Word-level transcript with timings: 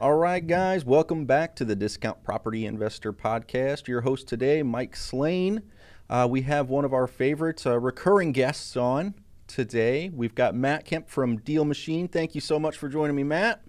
All 0.00 0.14
right, 0.14 0.46
guys, 0.46 0.84
welcome 0.84 1.24
back 1.26 1.56
to 1.56 1.64
the 1.64 1.74
Discount 1.74 2.22
Property 2.22 2.66
Investor 2.66 3.12
Podcast. 3.12 3.88
Your 3.88 4.02
host 4.02 4.28
today, 4.28 4.62
Mike 4.62 4.94
Slane. 4.94 5.60
Uh, 6.08 6.28
we 6.30 6.42
have 6.42 6.68
one 6.68 6.84
of 6.84 6.94
our 6.94 7.08
favorites, 7.08 7.66
uh, 7.66 7.80
recurring 7.80 8.30
guests 8.30 8.76
on 8.76 9.14
today. 9.48 10.08
We've 10.14 10.36
got 10.36 10.54
Matt 10.54 10.84
Kamp 10.84 11.08
from 11.08 11.38
Deal 11.38 11.64
Machine. 11.64 12.06
Thank 12.06 12.36
you 12.36 12.40
so 12.40 12.60
much 12.60 12.76
for 12.76 12.88
joining 12.88 13.16
me, 13.16 13.24
Matt. 13.24 13.60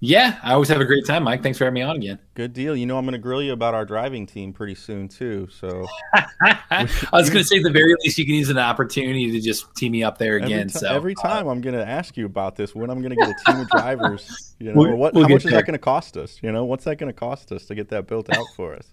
Yeah, 0.00 0.38
I 0.42 0.52
always 0.52 0.68
have 0.68 0.80
a 0.80 0.84
great 0.84 1.06
time, 1.06 1.22
Mike. 1.22 1.42
Thanks 1.42 1.56
for 1.56 1.64
having 1.64 1.74
me 1.74 1.82
on 1.82 1.96
again. 1.96 2.18
Good 2.34 2.52
deal. 2.52 2.76
You 2.76 2.84
know, 2.84 2.98
I'm 2.98 3.06
going 3.06 3.14
to 3.14 3.18
grill 3.18 3.42
you 3.42 3.54
about 3.54 3.72
our 3.72 3.86
driving 3.86 4.26
team 4.26 4.52
pretty 4.52 4.74
soon 4.74 5.08
too. 5.08 5.48
So 5.50 5.86
I 6.14 6.86
was 7.12 7.30
going 7.30 7.42
to 7.42 7.44
say, 7.44 7.56
at 7.56 7.62
the 7.62 7.70
very 7.70 7.94
least, 8.04 8.18
you 8.18 8.26
can 8.26 8.34
use 8.34 8.50
an 8.50 8.58
opportunity 8.58 9.30
to 9.30 9.40
just 9.40 9.74
team 9.74 9.92
me 9.92 10.04
up 10.04 10.18
there 10.18 10.36
again. 10.36 10.52
Every 10.52 10.70
t- 10.70 10.78
so 10.78 10.86
every 10.88 11.14
time 11.14 11.48
uh, 11.48 11.50
I'm 11.50 11.62
going 11.62 11.76
to 11.76 11.86
ask 11.86 12.14
you 12.16 12.26
about 12.26 12.56
this 12.56 12.74
when 12.74 12.90
I'm 12.90 13.00
going 13.00 13.10
to 13.10 13.16
get 13.16 13.30
a 13.30 13.44
team 13.46 13.60
of 13.60 13.68
drivers. 13.68 14.42
You 14.58 14.72
know, 14.72 14.80
we'll, 14.80 14.96
what 14.96 15.12
we'll 15.12 15.24
how 15.24 15.28
much 15.28 15.44
is 15.44 15.50
that 15.50 15.66
going 15.66 15.74
to 15.74 15.78
cost 15.78 16.16
us? 16.16 16.38
You 16.42 16.50
know, 16.50 16.64
what's 16.64 16.84
that 16.84 16.96
going 16.96 17.12
to 17.12 17.18
cost 17.18 17.52
us 17.52 17.66
to 17.66 17.74
get 17.74 17.90
that 17.90 18.06
built 18.06 18.34
out 18.34 18.46
for 18.56 18.74
us? 18.74 18.86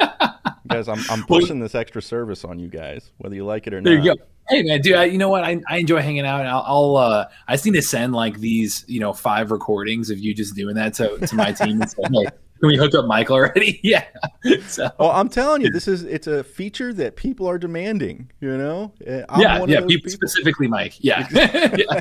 guys, 0.68 0.88
I'm 0.88 1.00
I'm 1.10 1.24
pushing 1.24 1.58
well, 1.58 1.66
this 1.66 1.74
extra 1.74 2.02
service 2.02 2.44
on 2.44 2.58
you 2.58 2.68
guys, 2.68 3.10
whether 3.18 3.34
you 3.34 3.44
like 3.44 3.66
it 3.66 3.74
or 3.74 3.80
there 3.80 3.96
not. 3.96 4.02
There 4.04 4.12
you 4.12 4.18
go. 4.18 4.24
Hey 4.48 4.62
man, 4.64 4.80
dude, 4.80 4.96
I, 4.96 5.04
you 5.04 5.18
know 5.18 5.28
what? 5.28 5.44
I, 5.44 5.60
I 5.68 5.78
enjoy 5.78 6.00
hanging 6.02 6.26
out. 6.26 6.44
I'll, 6.44 6.64
I'll 6.66 6.96
uh, 6.96 7.28
I 7.46 7.54
just 7.54 7.64
need 7.66 7.74
to 7.74 7.82
send 7.82 8.12
like 8.12 8.38
these, 8.38 8.84
you 8.88 8.98
know, 8.98 9.12
five 9.12 9.52
recordings 9.52 10.10
of 10.10 10.18
you 10.18 10.34
just 10.34 10.56
doing 10.56 10.74
that 10.74 10.94
to, 10.94 11.18
to 11.24 11.34
my 11.36 11.52
team 11.52 11.80
and 11.80 11.88
say, 11.88 12.02
hey, 12.12 12.26
can 12.60 12.68
we 12.68 12.76
hook 12.76 12.94
up 12.94 13.06
Michael 13.06 13.36
already? 13.36 13.80
yeah. 13.84 14.04
so, 14.66 14.90
well, 14.98 15.12
I'm 15.12 15.28
telling 15.30 15.62
you, 15.62 15.70
this 15.70 15.88
is 15.88 16.02
it's 16.02 16.26
a 16.26 16.44
feature 16.44 16.92
that 16.94 17.16
people 17.16 17.46
are 17.46 17.58
demanding. 17.58 18.30
You 18.40 18.56
know, 18.58 18.92
uh, 19.06 19.22
I'm 19.28 19.40
yeah, 19.40 19.58
yeah, 19.60 19.80
people, 19.80 19.86
people, 19.88 20.10
specifically 20.10 20.68
Mike. 20.68 20.94
Yeah. 20.98 21.26
yeah. 21.32 22.00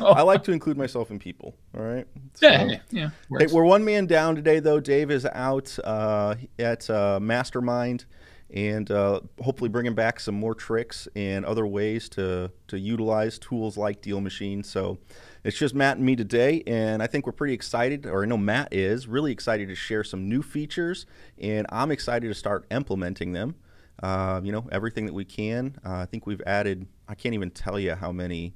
I 0.00 0.22
like 0.22 0.42
to 0.44 0.52
include 0.52 0.76
myself 0.76 1.10
in 1.10 1.18
people. 1.18 1.54
All 1.76 1.82
right. 1.82 2.06
So, 2.34 2.48
yeah. 2.48 2.78
Yeah. 2.90 3.10
Hey, 3.38 3.46
we're 3.52 3.64
one 3.64 3.84
man 3.84 4.06
down 4.06 4.36
today, 4.36 4.60
though. 4.60 4.80
Dave 4.80 5.10
is 5.10 5.26
out 5.26 5.76
uh, 5.84 6.34
at 6.58 6.88
uh, 6.90 7.18
Mastermind 7.20 8.04
and 8.52 8.90
uh, 8.90 9.20
hopefully 9.40 9.70
bringing 9.70 9.94
back 9.94 10.18
some 10.18 10.34
more 10.34 10.54
tricks 10.54 11.06
and 11.14 11.44
other 11.44 11.66
ways 11.66 12.08
to, 12.08 12.50
to 12.66 12.78
utilize 12.78 13.38
tools 13.38 13.76
like 13.76 14.00
Deal 14.02 14.20
Machine. 14.20 14.64
So 14.64 14.98
it's 15.44 15.56
just 15.56 15.74
Matt 15.74 15.98
and 15.98 16.04
me 16.04 16.16
today, 16.16 16.62
and 16.66 17.02
I 17.02 17.06
think 17.06 17.26
we're 17.26 17.32
pretty 17.32 17.54
excited, 17.54 18.06
or 18.06 18.22
I 18.22 18.26
know 18.26 18.36
Matt 18.36 18.74
is 18.74 19.06
really 19.06 19.32
excited 19.32 19.68
to 19.68 19.74
share 19.74 20.04
some 20.04 20.28
new 20.28 20.42
features, 20.42 21.06
and 21.38 21.66
I'm 21.70 21.90
excited 21.90 22.26
to 22.28 22.34
start 22.34 22.66
implementing 22.70 23.32
them. 23.32 23.54
Uh, 24.02 24.40
you 24.42 24.50
know, 24.50 24.66
everything 24.72 25.06
that 25.06 25.12
we 25.12 25.24
can. 25.24 25.76
Uh, 25.84 25.96
I 25.96 26.06
think 26.06 26.26
we've 26.26 26.42
added, 26.46 26.86
I 27.06 27.14
can't 27.14 27.34
even 27.34 27.50
tell 27.50 27.78
you 27.78 27.94
how 27.94 28.10
many 28.10 28.54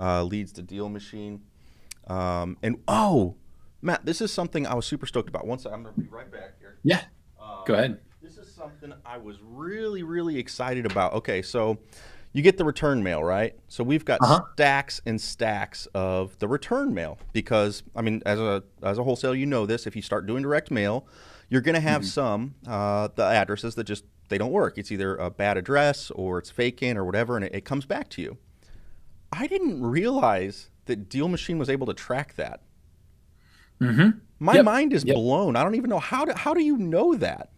uh, 0.00 0.22
leads 0.22 0.52
to 0.52 0.62
Deal 0.62 0.88
Machine. 0.88 1.42
Um, 2.08 2.56
and 2.62 2.76
oh, 2.88 3.36
Matt, 3.80 4.04
this 4.04 4.20
is 4.20 4.32
something 4.32 4.66
I 4.66 4.74
was 4.74 4.86
super 4.86 5.06
stoked 5.06 5.28
about. 5.28 5.46
Once 5.46 5.64
I'm 5.64 5.82
going 5.82 5.94
to 5.94 6.00
be 6.00 6.08
right 6.08 6.30
back 6.30 6.58
here. 6.60 6.78
Yeah. 6.82 7.02
Go 7.66 7.74
ahead 7.74 7.98
This 8.20 8.38
is 8.38 8.52
something 8.52 8.92
I 9.04 9.18
was 9.18 9.36
really, 9.42 10.02
really 10.02 10.38
excited 10.38 10.86
about. 10.86 11.12
Okay, 11.14 11.42
so 11.42 11.78
you 12.32 12.42
get 12.42 12.56
the 12.56 12.64
return 12.64 13.02
mail, 13.02 13.22
right? 13.22 13.54
So 13.68 13.84
we've 13.84 14.04
got 14.04 14.20
uh-huh. 14.22 14.40
stacks 14.54 15.00
and 15.06 15.20
stacks 15.20 15.86
of 15.94 16.38
the 16.38 16.48
return 16.48 16.94
mail 16.94 17.18
because 17.32 17.82
I 17.94 18.02
mean, 18.02 18.22
as 18.26 18.38
a 18.38 18.62
as 18.82 18.98
a 18.98 19.04
wholesale, 19.04 19.34
you 19.34 19.46
know 19.46 19.66
this. 19.66 19.86
If 19.86 19.94
you 19.94 20.02
start 20.02 20.26
doing 20.26 20.42
direct 20.42 20.70
mail, 20.70 21.06
you're 21.48 21.60
going 21.60 21.74
to 21.74 21.80
have 21.80 22.02
mm-hmm. 22.02 22.08
some 22.08 22.54
uh, 22.66 23.08
the 23.14 23.24
addresses 23.24 23.74
that 23.76 23.84
just 23.84 24.04
they 24.28 24.38
don't 24.38 24.52
work. 24.52 24.78
It's 24.78 24.90
either 24.90 25.16
a 25.16 25.30
bad 25.30 25.56
address 25.56 26.10
or 26.10 26.38
it's 26.38 26.50
fake 26.50 26.82
in 26.82 26.96
or 26.96 27.04
whatever, 27.04 27.36
and 27.36 27.44
it, 27.44 27.54
it 27.54 27.64
comes 27.64 27.84
back 27.84 28.08
to 28.10 28.22
you. 28.22 28.38
I 29.32 29.46
didn't 29.46 29.82
realize 29.82 30.68
that 30.84 31.08
Deal 31.08 31.28
Machine 31.28 31.58
was 31.58 31.70
able 31.70 31.86
to 31.86 31.94
track 31.94 32.34
that. 32.36 32.60
Mm-hmm. 33.80 34.18
My 34.38 34.54
yep. 34.54 34.64
mind 34.64 34.92
is 34.92 35.04
yep. 35.04 35.16
blown. 35.16 35.56
I 35.56 35.62
don't 35.62 35.74
even 35.74 35.90
know 35.90 35.98
how 35.98 36.24
do 36.24 36.32
how 36.36 36.54
do 36.54 36.62
you 36.62 36.76
know 36.76 37.14
that? 37.14 37.50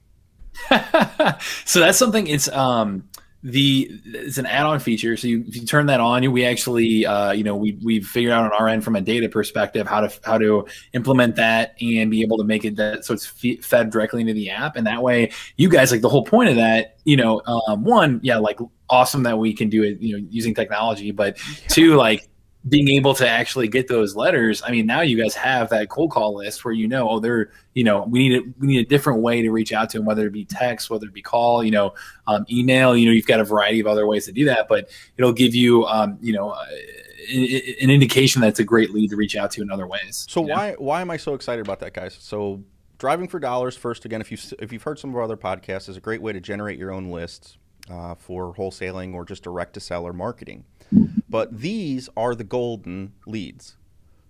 so 1.64 1.80
that's 1.80 1.98
something. 1.98 2.26
It's 2.26 2.48
um 2.48 3.08
the 3.44 4.00
it's 4.06 4.38
an 4.38 4.46
add-on 4.46 4.80
feature. 4.80 5.18
So 5.18 5.28
you, 5.28 5.44
if 5.46 5.54
you 5.54 5.66
turn 5.66 5.86
that 5.86 6.00
on, 6.00 6.22
you 6.22 6.30
we 6.30 6.46
actually 6.46 7.04
uh, 7.04 7.32
you 7.32 7.44
know 7.44 7.54
we 7.54 7.78
we've 7.82 8.06
figured 8.06 8.32
out 8.32 8.44
on 8.44 8.52
our 8.58 8.68
end 8.68 8.82
from 8.82 8.96
a 8.96 9.02
data 9.02 9.28
perspective 9.28 9.86
how 9.86 10.00
to 10.00 10.20
how 10.24 10.38
to 10.38 10.66
implement 10.94 11.36
that 11.36 11.74
and 11.80 12.10
be 12.10 12.22
able 12.22 12.38
to 12.38 12.44
make 12.44 12.64
it 12.64 12.76
that 12.76 13.04
so 13.04 13.12
it's 13.12 13.26
fed 13.62 13.90
directly 13.90 14.22
into 14.22 14.32
the 14.32 14.48
app, 14.48 14.76
and 14.76 14.86
that 14.86 15.02
way 15.02 15.30
you 15.56 15.68
guys 15.68 15.92
like 15.92 16.00
the 16.00 16.08
whole 16.08 16.24
point 16.24 16.48
of 16.48 16.56
that. 16.56 16.96
You 17.04 17.18
know, 17.18 17.42
um, 17.46 17.84
one, 17.84 18.20
yeah, 18.22 18.38
like 18.38 18.58
awesome 18.88 19.22
that 19.24 19.38
we 19.38 19.52
can 19.52 19.68
do 19.68 19.82
it. 19.82 20.00
You 20.00 20.18
know, 20.18 20.26
using 20.30 20.54
technology, 20.54 21.10
but 21.10 21.36
two, 21.68 21.96
like 21.96 22.28
being 22.66 22.88
able 22.88 23.14
to 23.14 23.28
actually 23.28 23.68
get 23.68 23.88
those 23.88 24.16
letters, 24.16 24.62
I 24.66 24.70
mean, 24.70 24.86
now 24.86 25.02
you 25.02 25.20
guys 25.20 25.34
have 25.34 25.68
that 25.70 25.90
cold 25.90 26.10
call 26.10 26.34
list 26.34 26.64
where 26.64 26.72
you 26.72 26.88
know, 26.88 27.08
oh, 27.08 27.20
they're, 27.20 27.50
you 27.74 27.84
know, 27.84 28.04
we 28.04 28.28
need 28.28 28.38
a, 28.38 28.42
we 28.58 28.66
need 28.66 28.78
a 28.78 28.88
different 28.88 29.20
way 29.20 29.42
to 29.42 29.50
reach 29.50 29.72
out 29.72 29.90
to 29.90 29.98
them, 29.98 30.06
whether 30.06 30.26
it 30.26 30.32
be 30.32 30.46
text, 30.46 30.88
whether 30.88 31.06
it 31.06 31.12
be 31.12 31.20
call, 31.20 31.62
you 31.62 31.70
know, 31.70 31.94
um, 32.26 32.46
email. 32.50 32.96
You 32.96 33.06
know, 33.06 33.12
you've 33.12 33.26
got 33.26 33.40
a 33.40 33.44
variety 33.44 33.80
of 33.80 33.86
other 33.86 34.06
ways 34.06 34.24
to 34.26 34.32
do 34.32 34.46
that, 34.46 34.66
but 34.68 34.88
it'll 35.18 35.32
give 35.32 35.54
you, 35.54 35.84
um, 35.84 36.16
you 36.22 36.32
know, 36.32 36.50
uh, 36.50 36.64
an 37.28 37.90
indication 37.90 38.40
that's 38.40 38.60
a 38.60 38.64
great 38.64 38.90
lead 38.90 39.10
to 39.10 39.16
reach 39.16 39.36
out 39.36 39.50
to 39.52 39.62
in 39.62 39.70
other 39.70 39.86
ways. 39.86 40.26
So 40.28 40.40
why 40.40 40.70
know? 40.70 40.76
why 40.78 41.00
am 41.00 41.10
I 41.10 41.16
so 41.16 41.34
excited 41.34 41.64
about 41.64 41.80
that, 41.80 41.92
guys? 41.92 42.16
So 42.20 42.62
driving 42.98 43.28
for 43.28 43.38
dollars 43.38 43.76
first 43.76 44.04
again, 44.04 44.20
if 44.20 44.30
you 44.32 44.38
if 44.58 44.72
you've 44.72 44.82
heard 44.82 44.98
some 44.98 45.10
of 45.10 45.16
our 45.16 45.22
other 45.22 45.36
podcasts, 45.36 45.88
is 45.88 45.96
a 45.96 46.00
great 46.00 46.22
way 46.22 46.32
to 46.32 46.40
generate 46.40 46.78
your 46.78 46.92
own 46.92 47.10
lists 47.10 47.58
uh, 47.90 48.14
for 48.14 48.54
wholesaling 48.54 49.14
or 49.14 49.24
just 49.24 49.42
direct 49.42 49.74
to 49.74 49.80
seller 49.80 50.12
marketing. 50.12 50.64
But 51.28 51.60
these 51.60 52.08
are 52.16 52.34
the 52.34 52.44
golden 52.44 53.12
leads. 53.26 53.76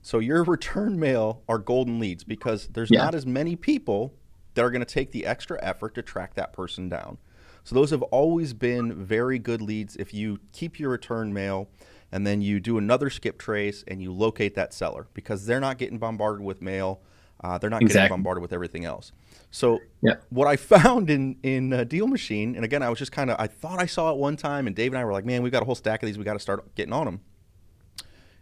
So 0.03 0.19
your 0.19 0.45
return 0.45 0.99
mail 0.99 1.43
are 1.49 1.59
golden 1.59 1.99
leads 1.99 2.25
because 2.25 2.69
there's 2.69 2.91
yeah. 2.91 3.05
not 3.05 3.15
as 3.15 3.27
many 3.27 3.57
people 3.57 4.15
that 4.55 4.65
are 4.65 4.71
going 4.71 4.85
to 4.85 4.87
take 4.87 5.11
the 5.11 5.27
extra 5.27 5.59
effort 5.63 5.95
to 5.95 6.03
track 6.03 6.35
that 6.35 6.53
person 6.53 6.89
down. 6.89 7.19
So 7.65 7.75
those 7.75 7.91
have 7.91 8.03
always 8.03 8.53
been 8.53 8.95
very 8.95 9.39
good 9.39 9.63
leads 9.63 9.97
if 9.97 10.13
you 10.13 10.39
keep 10.53 10.79
your 10.79 10.91
return 10.91 11.33
mail 11.33 11.69
and 12.13 12.27
then 12.27 12.43
you 12.43 12.61
do 12.61 12.79
another 12.79 13.09
skip 13.11 13.39
trace 13.39 13.83
and 13.89 14.03
you 14.03 14.13
locate 14.13 14.55
that 14.55 14.75
seller 14.75 15.07
because 15.15 15.47
they're 15.47 15.61
not 15.61 15.79
getting 15.79 15.99
bombarded 15.99 16.45
with 16.45 16.61
mail. 16.61 17.01
Uh, 17.43 17.59
they're 17.59 17.71
not 17.71 17.83
exactly. 17.83 18.01
getting 18.09 18.17
bombarded 18.17 18.43
with 18.43 18.53
everything 18.53 18.85
else. 18.85 19.13
So 19.51 19.81
yeah. 20.03 20.15
what 20.31 20.47
I 20.47 20.57
found 20.75 21.11
in 21.11 21.37
in 21.43 21.73
uh, 21.73 21.85
Deal 21.85 22.07
Machine, 22.07 22.55
and 22.57 22.65
again, 22.65 22.83
I 22.83 22.89
was 22.89 22.99
just 22.99 23.13
kind 23.13 23.31
of 23.31 23.37
I 23.39 23.47
thought 23.47 23.81
I 23.81 23.87
saw 23.87 24.11
it 24.11 24.17
one 24.17 24.37
time, 24.37 24.67
and 24.67 24.75
Dave 24.75 24.93
and 24.93 24.99
I 24.99 25.05
were 25.05 25.13
like, 25.13 25.25
man, 25.25 25.43
we've 25.43 25.53
got 25.53 25.63
a 25.63 25.67
whole 25.67 25.75
stack 25.75 26.03
of 26.03 26.07
these. 26.07 26.19
We 26.19 26.25
got 26.25 26.35
to 26.35 26.39
start 26.39 26.75
getting 26.75 26.93
on 26.93 27.07
them. 27.07 27.21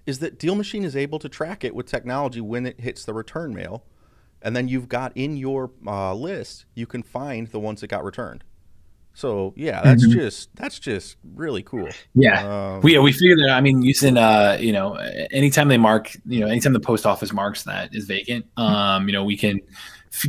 Is 0.07 0.19
that 0.19 0.39
Deal 0.39 0.55
Machine 0.55 0.85
is 0.85 0.97
able 0.97 1.19
to 1.21 1.29
track 1.29 1.65
it 1.65 1.75
with 1.75 1.87
technology 1.87 2.41
when 2.41 2.67
it 2.67 2.81
hits 2.81 3.05
the 3.05 3.15
return 3.15 3.55
mail, 3.55 3.85
and 4.41 4.55
then 4.55 4.69
you've 4.69 4.89
got 4.89 5.13
in 5.17 5.37
your 5.37 5.71
uh, 5.87 6.15
list 6.15 6.65
you 6.75 6.87
can 6.87 7.03
find 7.03 7.49
the 7.49 7.61
ones 7.61 7.81
that 7.81 7.89
got 7.89 8.05
returned. 8.05 8.45
So 9.15 9.53
yeah, 9.57 9.83
that's 9.83 10.05
mm-hmm. 10.05 10.19
just 10.19 10.55
that's 10.57 10.79
just 10.79 11.17
really 11.35 11.63
cool. 11.63 11.89
Yeah, 12.15 12.75
um, 12.75 12.81
we 12.81 12.99
we 12.99 13.13
figured 13.13 13.39
that. 13.41 13.51
I 13.51 13.61
mean, 13.61 13.83
using 13.83 14.17
uh, 14.17 14.57
you 14.59 14.73
know, 14.73 14.95
anytime 15.31 15.69
they 15.69 15.79
mark, 15.79 16.17
you 16.27 16.41
know, 16.41 16.47
anytime 16.47 16.73
the 16.73 16.81
post 16.81 17.05
office 17.05 17.33
marks 17.33 17.65
that 17.65 17.95
is 17.95 18.07
vacant, 18.07 18.47
um, 18.57 19.07
you 19.09 19.13
know, 19.13 19.25
we 19.25 19.37
can 19.37 19.61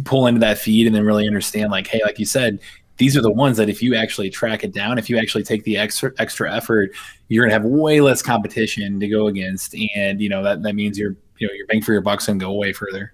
pull 0.06 0.27
into 0.27 0.39
that 0.39 0.57
feed 0.57 0.88
and 0.88 0.95
then 0.95 1.06
really 1.06 1.27
understand 1.27 1.71
like 1.71 1.88
hey 1.88 2.01
like 2.03 2.18
you 2.18 2.25
said 2.25 2.59
these 2.97 3.18
are 3.18 3.21
the 3.21 3.31
ones 3.31 3.57
that 3.57 3.69
if 3.69 3.81
you 3.81 3.95
actually 3.95 4.30
track 4.30 4.63
it 4.63 4.74
down 4.74 4.97
if 4.97 5.09
you 5.09 5.18
actually 5.18 5.44
take 5.44 5.63
the 5.63 5.77
extra 5.77 6.12
extra 6.19 6.53
effort 6.53 6.91
you're 7.27 7.44
going 7.44 7.50
to 7.50 7.53
have 7.53 7.65
way 7.65 8.00
less 8.00 8.21
competition 8.21 9.00
to 9.00 9.07
go 9.07 9.27
against 9.27 9.75
and 9.95 10.21
you 10.21 10.29
know 10.29 10.41
that 10.41 10.63
that 10.63 10.74
means 10.74 10.97
you're 10.97 11.15
you 11.38 11.47
know 11.47 11.53
you're 11.53 11.68
bang 11.68 11.81
for 11.81 11.91
your 11.91 12.01
bucks 12.01 12.27
and 12.27 12.39
go 12.39 12.53
way 12.53 12.71
further 12.71 13.13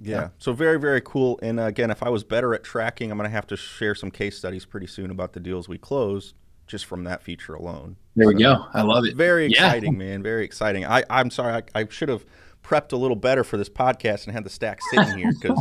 yeah. 0.00 0.16
yeah. 0.16 0.28
So 0.38 0.52
very, 0.52 0.78
very 0.78 1.00
cool. 1.00 1.38
And 1.42 1.60
uh, 1.60 1.64
again, 1.64 1.90
if 1.90 2.02
I 2.02 2.08
was 2.08 2.24
better 2.24 2.54
at 2.54 2.64
tracking, 2.64 3.10
I'm 3.10 3.18
going 3.18 3.28
to 3.28 3.34
have 3.34 3.46
to 3.48 3.56
share 3.56 3.94
some 3.94 4.10
case 4.10 4.36
studies 4.36 4.64
pretty 4.64 4.86
soon 4.86 5.10
about 5.10 5.32
the 5.32 5.40
deals 5.40 5.68
we 5.68 5.78
close 5.78 6.34
just 6.66 6.84
from 6.84 7.04
that 7.04 7.22
feature 7.22 7.54
alone. 7.54 7.96
There 8.14 8.24
so, 8.24 8.28
we 8.28 8.42
go. 8.42 8.66
I 8.72 8.82
love 8.82 9.04
it. 9.04 9.14
Very 9.16 9.46
exciting, 9.46 9.92
yeah. 9.92 9.98
man. 9.98 10.22
Very 10.22 10.44
exciting. 10.44 10.84
I, 10.84 11.04
I'm 11.08 11.30
sorry. 11.30 11.62
I, 11.74 11.80
I 11.80 11.86
should 11.88 12.08
have 12.08 12.24
prepped 12.64 12.92
a 12.92 12.96
little 12.96 13.16
better 13.16 13.44
for 13.44 13.56
this 13.56 13.68
podcast 13.68 14.24
and 14.24 14.32
had 14.32 14.44
the 14.44 14.50
stack 14.50 14.80
sitting 14.90 15.18
here 15.18 15.32
because 15.40 15.58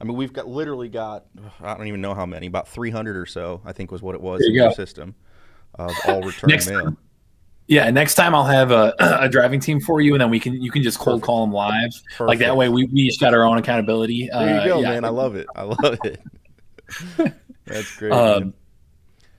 I 0.00 0.04
mean, 0.04 0.16
we've 0.16 0.32
got 0.32 0.48
literally 0.48 0.88
got 0.88 1.26
I 1.60 1.74
don't 1.74 1.86
even 1.86 2.00
know 2.00 2.14
how 2.14 2.26
many, 2.26 2.46
about 2.46 2.68
300 2.68 3.16
or 3.16 3.26
so. 3.26 3.60
I 3.64 3.72
think 3.72 3.90
was 3.90 4.02
what 4.02 4.14
it 4.14 4.20
was 4.20 4.42
in 4.44 4.52
your 4.52 4.72
system 4.72 5.14
of 5.74 5.92
all 6.06 6.22
return 6.22 6.50
mail. 6.50 6.84
Time, 6.84 6.98
Yeah, 7.68 7.88
next 7.90 8.16
time 8.16 8.34
I'll 8.34 8.44
have 8.44 8.70
a, 8.70 8.94
a 9.20 9.28
driving 9.28 9.60
team 9.60 9.80
for 9.80 10.00
you, 10.00 10.14
and 10.14 10.20
then 10.20 10.30
we 10.30 10.40
can 10.40 10.60
you 10.60 10.70
can 10.70 10.82
just 10.82 10.98
cold 10.98 11.16
Perfect. 11.20 11.26
call 11.26 11.46
them 11.46 11.52
live. 11.54 11.90
Perfect. 12.10 12.28
Like 12.28 12.38
that 12.40 12.56
way, 12.56 12.68
we, 12.68 12.84
we 12.86 13.02
each 13.02 13.20
got 13.20 13.32
our 13.34 13.44
own 13.44 13.58
accountability. 13.58 14.28
There 14.32 14.48
you 14.48 14.54
Uh, 14.60 14.64
go, 14.64 14.80
yeah. 14.80 14.90
man. 14.90 15.04
I 15.04 15.08
love 15.10 15.36
it. 15.36 15.46
I 15.54 15.62
love 15.62 15.98
it. 16.04 16.20
That's 17.66 17.96
great. 17.96 18.12
Um. 18.12 18.54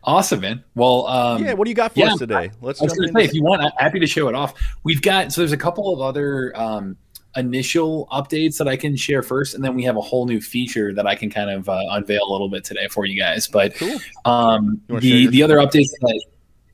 Awesome, 0.06 0.42
man. 0.42 0.62
Well, 0.76 1.08
um, 1.08 1.46
yeah, 1.46 1.54
what 1.54 1.64
do 1.64 1.70
you 1.72 1.76
got 1.76 1.94
for 1.94 2.00
yeah, 2.02 2.12
us 2.14 2.20
today? 2.20 2.52
Let's 2.60 2.82
I 2.82 2.86
was 2.86 2.94
jump 2.94 3.18
say, 3.18 3.24
if 3.24 3.34
you 3.34 3.42
want, 3.42 3.62
I'm 3.62 3.72
happy 3.78 4.00
to 4.02 4.08
show 4.08 4.28
it 4.28 4.36
off. 4.36 4.54
We've 4.84 5.02
got 5.02 5.32
so 5.32 5.40
there's 5.40 5.54
a 5.54 5.58
couple 5.58 5.94
of 5.94 6.02
other 6.02 6.52
um, 6.60 6.98
initial 7.38 8.08
updates 8.12 8.58
that 8.58 8.68
I 8.68 8.76
can 8.76 8.98
share 8.98 9.24
first, 9.24 9.56
and 9.56 9.64
then 9.64 9.76
we 9.76 9.84
have 9.84 9.96
a 9.96 10.02
whole 10.02 10.26
new 10.26 10.42
feature 10.42 10.94
that 10.94 11.08
I 11.08 11.16
can 11.16 11.30
kind 11.30 11.50
of 11.50 11.70
uh, 11.70 11.80
unveil 11.92 12.24
a 12.28 12.32
little 12.32 12.50
bit 12.50 12.66
today 12.66 12.90
for 12.90 13.06
you 13.06 13.18
guys. 13.18 13.48
But 13.48 13.76
Cool. 13.76 13.98
um, 14.26 14.82
the 14.90 15.28
the 15.28 15.42
other 15.42 15.58
updates, 15.58 15.92
that, 16.02 16.22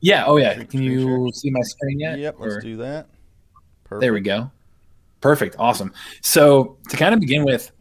yeah, 0.02 0.26
oh 0.26 0.38
yeah, 0.38 0.64
can 0.64 0.82
you 0.82 1.32
see 1.34 1.50
my 1.50 1.62
screen 1.62 2.00
yet? 2.00 2.20
Yep, 2.20 2.36
let's 2.40 2.64
do 2.64 2.78
that. 2.78 3.08
Perfect. 3.84 4.02
There 4.02 4.14
we 4.14 4.22
go. 4.22 4.52
Perfect. 5.22 5.56
Awesome. 5.60 5.92
So 6.22 6.78
to 6.90 6.98
kind 6.98 7.14
of 7.14 7.20
begin 7.20 7.44
with, 7.44 7.72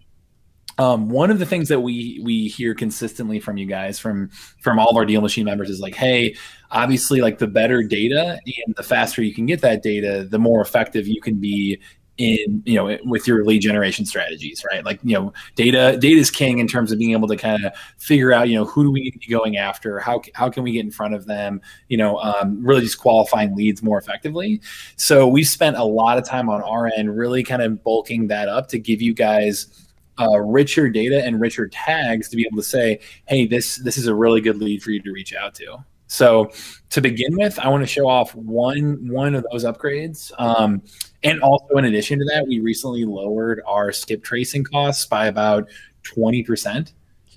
um, 0.78 1.08
one 1.08 1.30
of 1.30 1.38
the 1.38 1.46
things 1.46 1.68
that 1.68 1.80
we 1.80 2.20
we 2.22 2.48
hear 2.48 2.74
consistently 2.74 3.40
from 3.40 3.56
you 3.56 3.66
guys, 3.66 3.98
from 3.98 4.28
from 4.60 4.78
all 4.78 4.88
of 4.88 4.96
our 4.96 5.04
deal 5.04 5.20
machine 5.20 5.44
members, 5.44 5.70
is 5.70 5.80
like, 5.80 5.94
hey, 5.94 6.36
obviously, 6.70 7.20
like 7.20 7.38
the 7.38 7.48
better 7.48 7.82
data 7.82 8.38
and 8.46 8.74
the 8.76 8.82
faster 8.82 9.22
you 9.22 9.34
can 9.34 9.44
get 9.46 9.60
that 9.60 9.82
data, 9.82 10.26
the 10.28 10.38
more 10.38 10.60
effective 10.60 11.08
you 11.08 11.20
can 11.20 11.40
be 11.40 11.80
in 12.18 12.62
you 12.66 12.74
know 12.74 12.98
with 13.04 13.26
your 13.26 13.44
lead 13.44 13.60
generation 13.60 14.04
strategies 14.04 14.64
right? 14.70 14.84
Like 14.84 14.98
you 15.02 15.14
know 15.14 15.32
data 15.54 15.96
data 15.98 16.20
is 16.20 16.30
king 16.30 16.58
in 16.58 16.66
terms 16.66 16.92
of 16.92 16.98
being 16.98 17.12
able 17.12 17.28
to 17.28 17.36
kind 17.36 17.64
of 17.64 17.72
figure 17.96 18.32
out 18.32 18.48
you 18.48 18.56
know 18.56 18.64
who 18.64 18.82
do 18.82 18.90
we 18.90 19.00
need 19.00 19.12
to 19.12 19.18
be 19.18 19.28
going 19.28 19.56
after? 19.56 20.00
How, 20.00 20.20
how 20.34 20.50
can 20.50 20.64
we 20.64 20.72
get 20.72 20.84
in 20.84 20.90
front 20.90 21.14
of 21.14 21.26
them? 21.26 21.60
You 21.88 21.96
know 21.96 22.18
um, 22.18 22.64
really 22.64 22.82
just 22.82 22.98
qualifying 22.98 23.54
leads 23.54 23.82
more 23.82 23.98
effectively. 23.98 24.60
So 24.96 25.26
we 25.28 25.44
spent 25.44 25.76
a 25.76 25.84
lot 25.84 26.18
of 26.18 26.24
time 26.24 26.48
on 26.50 26.60
our 26.62 26.90
end 26.96 27.16
really 27.16 27.42
kind 27.42 27.62
of 27.62 27.82
bulking 27.82 28.26
that 28.28 28.48
up 28.48 28.68
to 28.68 28.78
give 28.78 29.00
you 29.00 29.14
guys 29.14 29.86
uh, 30.18 30.38
richer 30.40 30.88
data 30.88 31.24
and 31.24 31.40
richer 31.40 31.68
tags 31.68 32.28
to 32.28 32.36
be 32.36 32.44
able 32.44 32.56
to 32.56 32.68
say 32.68 32.98
hey 33.26 33.46
this 33.46 33.76
this 33.76 33.96
is 33.96 34.08
a 34.08 34.14
really 34.14 34.40
good 34.40 34.56
lead 34.56 34.82
for 34.82 34.90
you 34.90 35.00
to 35.00 35.12
reach 35.12 35.32
out 35.32 35.54
to 35.54 35.76
so 36.08 36.50
to 36.90 37.00
begin 37.00 37.37
with 37.37 37.58
i 37.60 37.69
want 37.69 37.82
to 37.82 37.87
show 37.87 38.08
off 38.08 38.34
one 38.34 39.08
one 39.08 39.34
of 39.34 39.46
those 39.52 39.64
upgrades 39.64 40.32
um, 40.40 40.82
and 41.25 41.40
also, 41.40 41.76
in 41.76 41.84
addition 41.84 42.19
to 42.20 42.25
that, 42.26 42.46
we 42.46 42.60
recently 42.60 43.05
lowered 43.05 43.60
our 43.66 43.90
skip 43.90 44.22
tracing 44.22 44.62
costs 44.62 45.05
by 45.05 45.26
about 45.26 45.69
twenty 46.05 46.44
percent. 46.44 46.93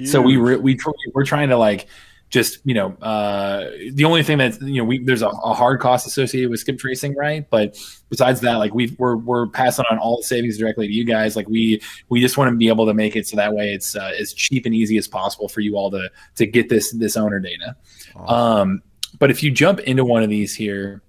So 0.06 0.22
we 0.22 0.34
Huge. 0.34 0.42
re- 0.42 0.56
we 0.58 0.76
tr- 0.76 0.90
we're 1.14 1.26
trying 1.26 1.50
to 1.50 1.58
like 1.58 1.88
just 2.32 2.60
you 2.64 2.74
know 2.74 2.94
uh, 3.02 3.70
the 3.92 4.06
only 4.06 4.24
thing 4.24 4.38
that 4.38 4.60
you 4.62 4.82
know 4.82 4.86
we 4.86 5.04
there's 5.04 5.22
a, 5.22 5.28
a 5.28 5.54
hard 5.54 5.82
cost 5.82 6.08
associated 6.08 6.50
with 6.50 6.62
skip 6.62 6.80
tracing, 6.80 7.14
right? 7.16 7.48
But 7.50 7.78
besides 8.10 8.40
that, 8.42 8.56
like 8.56 8.74
we 8.74 8.96
we're 8.98 9.18
we're 9.18 9.48
passing 9.48 9.86
on 9.92 10.00
all 10.00 10.18
the 10.18 10.24
savings 10.24 10.58
directly 10.58 10.88
to 10.88 10.94
you 10.94 11.04
guys. 11.04 11.36
Like 11.36 11.50
we 11.50 11.82
we 12.08 12.22
just 12.22 12.38
want 12.38 12.50
to 12.50 12.56
be 12.56 12.70
able 12.70 12.86
to 12.86 12.94
make 12.94 13.18
it 13.18 13.28
so 13.28 13.36
that 13.36 13.54
way 13.54 13.74
it's 13.74 13.96
uh, 13.96 14.14
as 14.18 14.34
cheap 14.34 14.66
and 14.66 14.74
easy 14.74 14.98
as 14.98 15.10
possible 15.10 15.50
for 15.50 15.60
you 15.60 15.76
all 15.76 15.92
to 15.92 16.10
to 16.36 16.48
get 16.48 16.70
this 16.70 16.92
this 16.94 17.18
owner 17.18 17.40
data. 17.40 17.76
Awesome. 18.16 18.36
Um, 18.36 18.82
but 19.20 19.30
if 19.30 19.44
you 19.44 19.52
jump 19.52 19.82
into 19.82 20.06
one 20.06 20.24
of 20.24 20.30
these 20.30 20.56
here, 20.56 21.02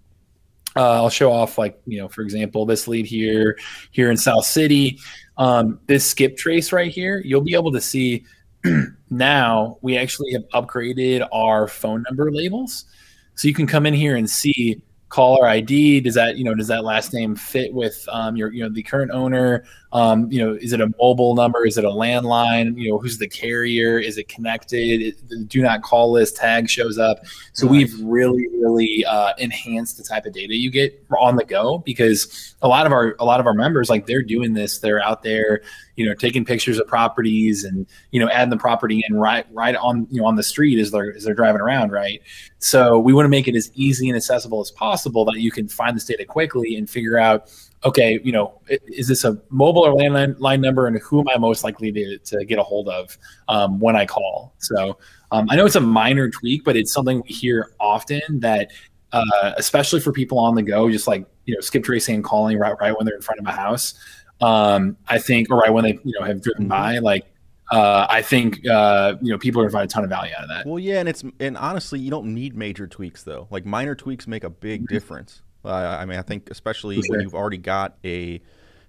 uh, 0.74 0.94
I'll 0.94 1.10
show 1.10 1.32
off 1.32 1.56
like 1.56 1.80
you 1.86 1.98
know, 1.98 2.08
for 2.08 2.22
example, 2.22 2.66
this 2.66 2.88
lead 2.88 3.06
here 3.06 3.56
here 3.92 4.10
in 4.10 4.16
South 4.16 4.44
City. 4.44 4.98
Um, 5.36 5.78
this 5.86 6.04
skip 6.04 6.36
trace 6.36 6.72
right 6.72 6.90
here, 6.90 7.22
you'll 7.24 7.42
be 7.42 7.54
able 7.54 7.72
to 7.72 7.80
see 7.80 8.24
now 9.12 9.78
we 9.82 9.96
actually 9.96 10.32
have 10.32 10.48
upgraded 10.54 11.26
our 11.32 11.68
phone 11.68 12.02
number 12.08 12.32
labels, 12.32 12.86
so 13.34 13.46
you 13.46 13.54
can 13.54 13.66
come 13.66 13.86
in 13.86 13.94
here 13.94 14.16
and 14.16 14.28
see 14.28 14.82
caller 15.12 15.46
ID. 15.46 16.00
Does 16.00 16.14
that 16.14 16.38
you 16.38 16.44
know 16.44 16.54
does 16.54 16.68
that 16.68 16.84
last 16.84 17.12
name 17.12 17.36
fit 17.36 17.72
with 17.74 18.08
um, 18.10 18.34
your 18.34 18.52
you 18.52 18.62
know 18.62 18.70
the 18.70 18.82
current 18.82 19.10
owner? 19.12 19.64
Um, 19.92 20.32
you 20.32 20.42
know, 20.42 20.54
is 20.54 20.72
it 20.72 20.80
a 20.80 20.90
mobile 20.98 21.34
number? 21.34 21.66
Is 21.66 21.76
it 21.76 21.84
a 21.84 21.90
landline? 21.90 22.78
You 22.78 22.92
know, 22.92 22.98
who's 22.98 23.18
the 23.18 23.28
carrier? 23.28 23.98
Is 23.98 24.16
it 24.16 24.26
connected? 24.28 25.02
It, 25.02 25.28
the 25.28 25.44
do 25.44 25.60
not 25.60 25.82
call 25.82 26.10
list 26.10 26.36
tag 26.36 26.70
shows 26.70 26.98
up. 26.98 27.18
So 27.52 27.66
Nice. 27.66 27.72
we've 27.72 28.00
really, 28.00 28.46
really 28.58 29.04
uh, 29.04 29.34
enhanced 29.36 29.98
the 29.98 30.02
type 30.02 30.24
of 30.24 30.32
data 30.32 30.56
you 30.56 30.70
get 30.70 31.04
on 31.20 31.36
the 31.36 31.44
go 31.44 31.78
because 31.78 32.54
a 32.62 32.68
lot 32.68 32.86
of 32.86 32.92
our 32.92 33.14
a 33.18 33.24
lot 33.26 33.38
of 33.38 33.46
our 33.46 33.54
members 33.54 33.90
like 33.90 34.06
they're 34.06 34.22
doing 34.22 34.54
this. 34.54 34.78
They're 34.78 35.04
out 35.04 35.22
there, 35.22 35.60
you 35.96 36.06
know, 36.06 36.14
taking 36.14 36.44
pictures 36.44 36.78
of 36.78 36.86
properties 36.86 37.64
and 37.64 37.86
you 38.10 38.20
know 38.20 38.28
adding 38.30 38.50
the 38.50 38.56
property 38.56 39.04
in 39.08 39.16
right 39.16 39.46
right 39.52 39.76
on 39.76 40.06
you 40.10 40.20
know 40.20 40.26
on 40.26 40.36
the 40.36 40.42
street 40.42 40.78
as 40.78 40.90
they're 40.90 41.14
as 41.14 41.24
they're 41.24 41.34
driving 41.34 41.60
around, 41.60 41.90
right? 41.90 42.20
So 42.58 42.98
we 42.98 43.12
want 43.12 43.24
to 43.24 43.30
make 43.30 43.48
it 43.48 43.56
as 43.56 43.70
easy 43.74 44.08
and 44.08 44.16
accessible 44.16 44.60
as 44.60 44.70
possible 44.70 45.24
that 45.26 45.40
you 45.40 45.50
can 45.50 45.68
find 45.68 45.96
this 45.96 46.04
data 46.04 46.24
quickly 46.24 46.76
and 46.76 46.88
figure 46.88 47.18
out 47.18 47.50
okay, 47.84 48.20
you 48.22 48.32
know, 48.32 48.60
is 48.68 49.08
this 49.08 49.24
a 49.24 49.36
mobile 49.50 49.82
or 49.82 49.94
landline 49.94 50.38
line 50.38 50.60
number, 50.60 50.86
and 50.86 50.98
who 50.98 51.20
am 51.20 51.28
I 51.28 51.36
most 51.38 51.64
likely 51.64 51.90
to, 51.92 52.18
to 52.18 52.44
get 52.44 52.58
a 52.58 52.62
hold 52.62 52.88
of 52.88 53.18
um, 53.48 53.80
when 53.80 53.96
I 53.96 54.06
call? 54.06 54.54
So 54.58 54.98
um, 55.30 55.46
I 55.50 55.56
know 55.56 55.66
it's 55.66 55.76
a 55.76 55.80
minor 55.80 56.28
tweak, 56.28 56.64
but 56.64 56.76
it's 56.76 56.92
something 56.92 57.22
we 57.22 57.34
hear 57.34 57.72
often 57.80 58.40
that, 58.40 58.70
uh, 59.12 59.52
especially 59.56 60.00
for 60.00 60.12
people 60.12 60.38
on 60.38 60.54
the 60.54 60.62
go, 60.62 60.90
just 60.90 61.06
like 61.06 61.26
you 61.44 61.54
know, 61.54 61.60
skip 61.60 61.84
tracing 61.84 62.16
and 62.16 62.24
calling 62.24 62.58
right 62.58 62.74
right 62.80 62.96
when 62.96 63.04
they're 63.04 63.16
in 63.16 63.22
front 63.22 63.40
of 63.40 63.46
a 63.46 63.52
house. 63.52 63.94
Um, 64.42 64.96
I 65.08 65.18
think, 65.18 65.50
or 65.50 65.58
right 65.58 65.72
when 65.72 65.84
they 65.84 65.98
you 66.04 66.18
know 66.18 66.26
have 66.26 66.42
driven 66.42 66.66
Mhm. 66.66 66.68
by, 66.70 66.98
like. 66.98 67.26
Uh, 67.70 68.06
I 68.10 68.20
think 68.20 68.68
uh, 68.68 69.14
you 69.22 69.32
know 69.32 69.38
people 69.38 69.62
are 69.62 69.64
going 69.64 69.70
to 69.70 69.76
find 69.78 69.90
a 69.90 69.92
ton 69.94 70.04
of 70.04 70.10
value 70.10 70.34
out 70.36 70.42
of 70.42 70.50
that. 70.50 70.66
Well, 70.66 70.78
yeah, 70.78 71.00
and 71.00 71.08
it's 71.08 71.24
and 71.40 71.56
honestly, 71.56 71.98
you 72.00 72.10
don't 72.10 72.34
need 72.34 72.54
major 72.54 72.86
tweaks 72.86 73.22
though. 73.22 73.46
Like 73.50 73.64
minor 73.64 73.94
tweaks 73.94 74.26
make 74.26 74.44
a 74.44 74.50
big 74.50 74.86
difference. 74.88 75.40
Uh, 75.64 75.70
I 75.70 76.04
mean, 76.04 76.18
I 76.18 76.22
think 76.22 76.50
especially 76.50 76.96
Mm-hmm. 76.98 77.10
When 77.10 77.20
you've 77.22 77.34
already 77.34 77.56
got 77.56 77.96
a 78.04 78.42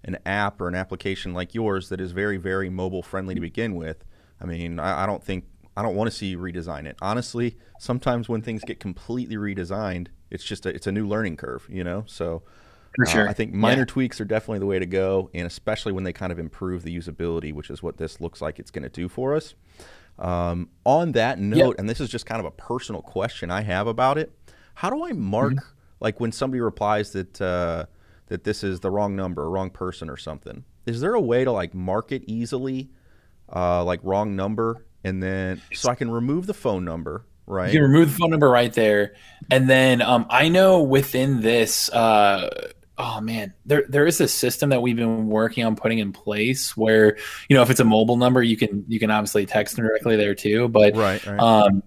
an 0.04 0.18
app 0.26 0.60
or 0.60 0.68
an 0.68 0.76
application 0.76 1.34
like 1.34 1.54
yours 1.54 1.88
that 1.90 2.02
is 2.02 2.12
very 2.12 2.36
very 2.36 2.70
mobile 2.70 3.04
friendly 3.04 3.36
to 3.36 3.40
begin 3.40 3.76
with. 3.76 4.04
I 4.42 4.46
mean, 4.46 4.80
I, 4.80 5.04
I 5.04 5.06
don't 5.06 5.24
think 5.24 5.46
I 5.78 5.82
don't 5.82 5.96
want 5.96 6.12
to 6.12 6.18
see 6.18 6.26
you 6.28 6.38
redesign 6.40 6.86
it. 6.86 6.98
Honestly, 7.02 7.56
sometimes 7.80 8.28
when 8.28 8.42
things 8.42 8.64
get 8.66 8.82
completely 8.82 9.38
redesigned, 9.38 10.08
it's 10.30 10.44
just 10.44 10.66
a, 10.66 10.70
it's 10.70 10.88
a 10.88 10.92
new 10.92 11.08
learning 11.08 11.38
curve, 11.38 11.66
you 11.70 11.86
know. 11.86 12.04
So 12.06 12.44
For 12.95 13.06
uh. 13.06 13.30
I 13.30 13.34
think 13.34 13.54
minor 13.54 13.86
tweaks 13.86 14.22
are 14.22 14.25
definitely 14.25 14.60
the 14.60 14.66
way 14.66 14.80
to 14.80 14.86
go, 14.86 15.30
and 15.34 15.48
especially 15.48 15.92
when 15.92 16.04
they 16.04 16.13
kind 16.13 16.31
of 16.31 16.40
improve 16.40 16.84
the 16.84 16.95
usability, 16.95 17.54
which 17.54 17.69
is 17.69 17.81
what 17.81 17.98
this 17.98 18.22
looks 18.22 18.42
like 18.42 18.60
it's 18.60 18.72
going 18.72 18.84
to 18.84 18.90
do 18.90 19.10
for 19.10 19.36
us. 19.36 19.56
Um, 20.19 20.69
on 20.86 21.13
that 21.13 21.40
note, 21.40 21.78
and 21.80 21.90
this 21.90 22.00
is 22.00 22.10
just 22.10 22.25
kind 22.28 22.40
of 22.40 22.45
a 22.45 22.51
personal 22.51 23.01
question 23.01 23.50
I 23.50 23.62
have 23.62 23.88
about 23.88 24.18
it. 24.18 24.31
How 24.75 24.90
do 24.90 25.04
I 25.04 25.12
mark 25.12 25.54
Mm-hmm. 25.54 25.66
like 26.00 26.19
when 26.19 26.31
somebody 26.31 26.62
replies 26.62 27.12
that 27.13 27.42
uh, 27.42 27.86
that 28.28 28.44
this 28.44 28.63
is 28.63 28.80
the 28.80 28.92
wrong 28.92 29.16
number, 29.16 29.50
wrong 29.50 29.69
person, 29.72 30.10
or 30.10 30.18
something? 30.18 30.63
Is 30.86 31.01
there 31.01 31.16
a 31.16 31.22
way 31.22 31.44
to 31.44 31.51
like 31.51 31.74
mark 31.74 32.12
it 32.12 32.24
easily, 32.28 32.90
uh, 33.54 33.83
like 33.83 34.02
wrong 34.04 34.35
number, 34.35 34.85
and 35.04 35.21
then 35.23 35.62
so 35.73 35.90
I 35.90 35.95
can 35.95 36.12
remove 36.12 36.45
the 36.45 36.54
phone 36.54 36.85
number, 36.85 37.26
right? 37.47 37.73
You 37.73 37.80
can 37.80 37.90
remove 37.90 38.12
the 38.12 38.18
phone 38.19 38.30
number 38.30 38.50
right 38.50 38.73
there, 38.73 39.16
and 39.50 39.68
then 39.69 40.02
um, 40.02 40.26
I 40.30 40.50
know 40.50 40.83
within 40.83 41.42
this, 41.42 41.90
uh, 41.90 42.71
oh 42.97 43.21
man, 43.21 43.54
there 43.66 43.85
there 43.90 44.06
is 44.06 44.21
a 44.21 44.28
system 44.28 44.69
that 44.69 44.81
we've 44.81 44.95
been 44.95 45.28
working 45.28 45.66
on 45.66 45.76
putting 45.76 46.00
in 46.00 46.12
place 46.12 46.76
where 46.78 47.18
you 47.50 47.56
know 47.56 47.62
if 47.62 47.69
it's 47.69 47.80
a 47.80 47.85
mobile 47.85 48.18
number, 48.18 48.44
you 48.44 48.57
can 48.57 48.85
you 48.88 49.00
can 49.00 49.12
obviously 49.12 49.45
text 49.45 49.76
directly 49.76 50.16
there 50.16 50.35
too, 50.35 50.68
but 50.69 50.95
right, 50.95 51.26
right. 51.26 51.40
um, 51.40 51.83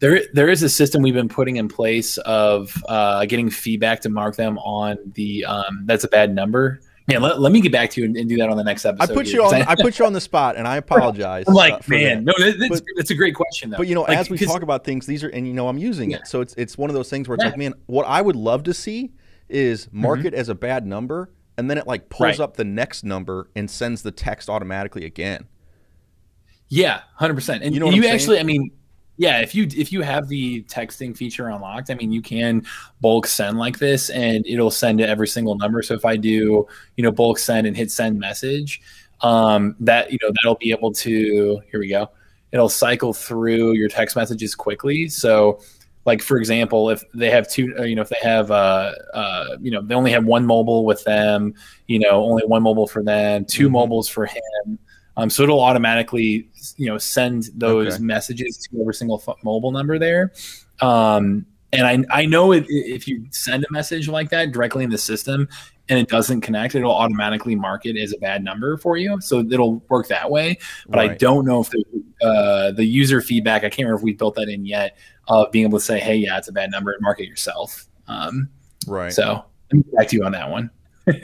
there 0.00 0.22
there 0.32 0.48
is 0.48 0.62
a 0.62 0.68
system 0.68 1.02
we've 1.02 1.14
been 1.14 1.28
putting 1.28 1.56
in 1.56 1.68
place 1.68 2.18
of 2.18 2.82
uh, 2.88 3.24
getting 3.26 3.50
feedback 3.50 4.00
to 4.02 4.08
mark 4.08 4.36
them 4.36 4.58
on 4.58 4.98
the 5.14 5.44
um, 5.44 5.82
that's 5.86 6.04
a 6.04 6.08
bad 6.08 6.34
number. 6.34 6.80
Man, 7.06 7.20
let, 7.20 7.38
let 7.38 7.52
me 7.52 7.60
get 7.60 7.70
back 7.70 7.90
to 7.90 8.00
you 8.00 8.06
and, 8.06 8.16
and 8.16 8.30
do 8.30 8.38
that 8.38 8.48
on 8.48 8.56
the 8.56 8.64
next 8.64 8.86
episode. 8.86 9.10
I 9.10 9.14
put 9.14 9.26
here, 9.26 9.42
you 9.42 9.44
on. 9.44 9.54
I- 9.54 9.72
I 9.72 9.74
put 9.74 9.98
you 9.98 10.06
on 10.06 10.14
the 10.14 10.22
spot, 10.22 10.56
and 10.56 10.66
I 10.66 10.76
apologize. 10.78 11.44
I'm 11.46 11.52
uh, 11.52 11.56
like, 11.56 11.82
for 11.82 11.90
man, 11.90 12.24
that. 12.24 12.38
no, 12.38 12.44
that, 12.46 12.58
that's, 12.58 12.80
But- 12.80 12.88
that's 12.96 13.10
a 13.10 13.14
great 13.14 13.34
question 13.34 13.68
though. 13.68 13.76
But 13.76 13.88
you 13.88 13.94
know, 13.94 14.02
Like, 14.02 14.16
as 14.16 14.30
we 14.30 14.38
talk 14.38 14.62
about 14.62 14.84
things, 14.84 15.04
these 15.04 15.22
are, 15.22 15.28
and 15.28 15.46
you 15.46 15.52
know, 15.52 15.68
I'm 15.68 15.76
using 15.76 16.12
Yeah. 16.12 16.18
it, 16.18 16.26
so 16.26 16.40
it's 16.40 16.54
it's 16.54 16.78
one 16.78 16.88
of 16.88 16.94
those 16.94 17.10
things 17.10 17.28
where 17.28 17.34
it's 17.34 17.44
Yeah. 17.44 17.50
like, 17.50 17.58
man, 17.58 17.74
what 17.86 18.06
I 18.06 18.22
would 18.22 18.36
love 18.36 18.62
to 18.64 18.72
see 18.74 19.12
is 19.48 19.88
mark 19.92 20.20
Mhm. 20.20 20.26
it 20.26 20.34
as 20.34 20.48
a 20.48 20.54
bad 20.54 20.86
number, 20.86 21.30
and 21.58 21.70
then 21.70 21.78
it 21.78 21.86
like 21.86 22.08
pulls 22.08 22.38
Right. 22.38 22.40
up 22.40 22.56
the 22.56 22.64
next 22.64 23.04
number 23.04 23.48
and 23.54 23.70
sends 23.70 24.02
the 24.02 24.10
text 24.10 24.48
automatically 24.48 25.04
again. 25.04 25.44
Yeah, 26.68 27.00
hundred 27.14 27.34
percent. 27.34 27.62
And 27.62 27.74
You 27.74 27.80
you, 27.86 27.96
know 27.96 28.02
saying? 28.02 28.14
actually, 28.14 28.40
I 28.40 28.42
mean, 28.42 28.70
yeah, 29.16 29.40
if 29.40 29.54
you 29.54 29.68
if 29.76 29.92
you 29.92 30.02
have 30.02 30.28
the 30.28 30.62
texting 30.64 31.16
feature 31.16 31.48
unlocked, 31.48 31.90
I 31.90 31.94
mean, 31.94 32.10
you 32.10 32.22
can 32.22 32.64
bulk 33.00 33.26
send 33.26 33.58
like 33.58 33.78
this, 33.78 34.10
and 34.10 34.44
it'll 34.46 34.70
send 34.70 34.98
to 34.98 35.08
every 35.08 35.28
single 35.28 35.56
number. 35.56 35.82
So 35.82 35.94
if 35.94 36.04
I 36.04 36.16
do, 36.16 36.66
you 36.96 37.02
know, 37.04 37.12
bulk 37.12 37.38
send 37.38 37.66
and 37.66 37.76
hit 37.76 37.90
send 37.90 38.18
message, 38.18 38.80
um, 39.20 39.76
that 39.80 40.10
you 40.10 40.18
know 40.22 40.30
that'll 40.42 40.56
be 40.56 40.70
able 40.72 40.92
to. 40.92 41.60
Here 41.70 41.78
we 41.80 41.88
go. 41.88 42.10
It'll 42.50 42.68
cycle 42.68 43.12
through 43.12 43.72
your 43.72 43.88
text 43.88 44.16
messages 44.16 44.54
quickly. 44.54 45.08
So 45.08 45.60
like 46.04 46.22
for 46.22 46.36
example 46.38 46.90
if 46.90 47.02
they 47.14 47.30
have 47.30 47.48
two 47.48 47.74
uh, 47.78 47.82
you 47.82 47.94
know 47.94 48.02
if 48.02 48.08
they 48.08 48.18
have 48.22 48.50
uh, 48.50 48.92
uh 49.14 49.56
you 49.60 49.70
know 49.70 49.80
they 49.82 49.94
only 49.94 50.10
have 50.10 50.24
one 50.24 50.44
mobile 50.44 50.84
with 50.84 51.02
them 51.04 51.54
you 51.86 51.98
know 51.98 52.24
only 52.24 52.42
one 52.46 52.62
mobile 52.62 52.86
for 52.86 53.02
them 53.02 53.44
2 53.44 53.68
Mhm. 53.68 53.72
mobiles 53.72 54.08
for 54.08 54.26
him 54.26 54.78
um, 55.16 55.30
so 55.30 55.42
it'll 55.44 55.60
automatically 55.60 56.48
you 56.76 56.86
know 56.86 56.98
send 56.98 57.50
those 57.54 57.94
Okay. 57.94 58.02
messages 58.02 58.58
to 58.58 58.80
every 58.80 58.94
single 58.94 59.18
pho- 59.18 59.36
mobile 59.42 59.70
number 59.72 59.98
there 59.98 60.32
um 60.80 61.46
And 61.72 62.06
I, 62.08 62.22
I 62.22 62.26
know 62.26 62.52
if, 62.52 62.66
if 62.68 63.08
you 63.08 63.26
send 63.30 63.64
a 63.64 63.72
message 63.72 64.06
like 64.08 64.30
that 64.30 64.52
directly 64.52 64.84
in 64.84 64.90
the 64.90 64.98
system 64.98 65.48
and 65.88 65.98
it 65.98 66.08
doesn't 66.08 66.40
connect, 66.40 66.74
it'll 66.74 66.94
automatically 66.94 67.54
mark 67.54 67.86
it 67.86 68.00
as 68.00 68.12
a 68.12 68.18
bad 68.18 68.42
number 68.42 68.76
for 68.76 68.96
you. 68.96 69.20
So 69.20 69.40
it'll 69.40 69.76
work 69.88 70.08
that 70.08 70.30
way. 70.30 70.58
But 70.88 70.98
right. 70.98 71.10
I 71.10 71.14
don't 71.14 71.44
know 71.44 71.60
if 71.60 71.70
the, 71.70 71.84
uh, 72.22 72.70
the 72.72 72.84
user 72.84 73.20
feedback, 73.20 73.64
I 73.64 73.68
can't 73.68 73.86
remember 73.86 73.98
if 73.98 74.02
we 74.02 74.14
built 74.14 74.34
that 74.36 74.48
in 74.48 74.64
yet, 74.64 74.96
of 75.28 75.50
being 75.52 75.66
able 75.66 75.78
to 75.78 75.84
say, 75.84 75.98
hey, 75.98 76.16
yeah, 76.16 76.38
it's 76.38 76.48
a 76.48 76.52
bad 76.52 76.70
number 76.70 76.92
and 76.92 77.02
mark 77.02 77.20
it 77.20 77.26
yourself. 77.26 77.86
Um, 78.08 78.48
right. 78.86 79.12
So 79.12 79.44
let 79.70 79.76
me 79.76 79.82
get 79.82 79.94
back 79.94 80.08
to 80.08 80.16
you 80.16 80.24
on 80.24 80.32
that 80.32 80.50
one 80.50 80.70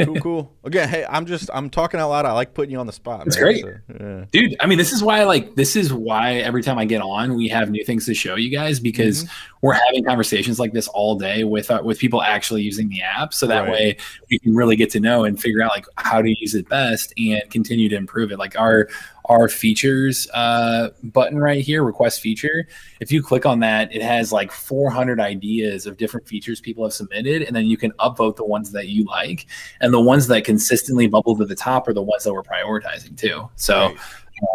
cool, 0.04 0.20
cool. 0.20 0.56
Again, 0.64 0.88
hey, 0.88 1.06
I'm 1.08 1.26
just 1.26 1.50
I'm 1.52 1.70
talking 1.70 2.00
out 2.00 2.10
loud. 2.10 2.26
I 2.26 2.32
like 2.32 2.54
putting 2.54 2.70
you 2.70 2.78
on 2.78 2.86
the 2.86 2.92
spot. 2.92 3.26
It's 3.26 3.36
great, 3.36 3.62
so, 3.62 3.74
yeah. 3.88 4.24
dude. 4.30 4.56
I 4.60 4.66
mean, 4.66 4.78
this 4.78 4.92
is 4.92 5.02
why 5.02 5.24
like 5.24 5.54
this 5.54 5.76
is 5.76 5.92
why 5.92 6.34
every 6.34 6.62
time 6.62 6.78
I 6.78 6.84
get 6.84 7.00
on, 7.00 7.34
we 7.34 7.48
have 7.48 7.70
new 7.70 7.84
things 7.84 8.06
to 8.06 8.14
show 8.14 8.36
you 8.36 8.50
guys 8.50 8.80
because 8.80 9.24
mm-hmm. 9.24 9.56
we're 9.62 9.72
having 9.72 10.04
conversations 10.04 10.58
like 10.58 10.72
this 10.72 10.88
all 10.88 11.16
day 11.16 11.44
with 11.44 11.70
uh, 11.70 11.80
with 11.84 11.98
people 11.98 12.22
actually 12.22 12.62
using 12.62 12.88
the 12.88 13.02
app. 13.02 13.32
So 13.32 13.46
that 13.46 13.60
right. 13.60 13.70
way 13.70 13.96
we 14.30 14.38
can 14.38 14.54
really 14.54 14.76
get 14.76 14.90
to 14.90 15.00
know 15.00 15.24
and 15.24 15.40
figure 15.40 15.62
out 15.62 15.70
like 15.70 15.86
how 15.96 16.20
to 16.20 16.34
use 16.40 16.54
it 16.54 16.68
best 16.68 17.12
and 17.16 17.42
continue 17.50 17.88
to 17.88 17.96
improve 17.96 18.32
it. 18.32 18.38
Like 18.38 18.58
our 18.58 18.88
our 19.30 19.48
features 19.48 20.28
uh, 20.34 20.90
button 21.04 21.38
right 21.38 21.64
here, 21.64 21.84
request 21.84 22.20
feature. 22.20 22.66
If 22.98 23.12
you 23.12 23.22
click 23.22 23.46
on 23.46 23.60
that, 23.60 23.94
it 23.94 24.02
has 24.02 24.32
like 24.32 24.50
400 24.50 25.20
ideas 25.20 25.86
of 25.86 25.96
different 25.96 26.26
features 26.26 26.60
people 26.60 26.82
have 26.82 26.92
submitted, 26.92 27.42
and 27.42 27.54
then 27.54 27.66
you 27.66 27.76
can 27.76 27.92
upvote 27.92 28.34
the 28.34 28.44
ones 28.44 28.72
that 28.72 28.88
you 28.88 29.04
like, 29.04 29.46
and 29.80 29.94
the 29.94 30.00
ones 30.00 30.26
that 30.26 30.44
consistently 30.44 31.06
bubble 31.06 31.36
to 31.36 31.46
the 31.46 31.54
top 31.54 31.86
are 31.86 31.94
the 31.94 32.02
ones 32.02 32.24
that 32.24 32.32
we're 32.32 32.42
prioritizing 32.42 33.16
too. 33.16 33.48
So, 33.54 33.94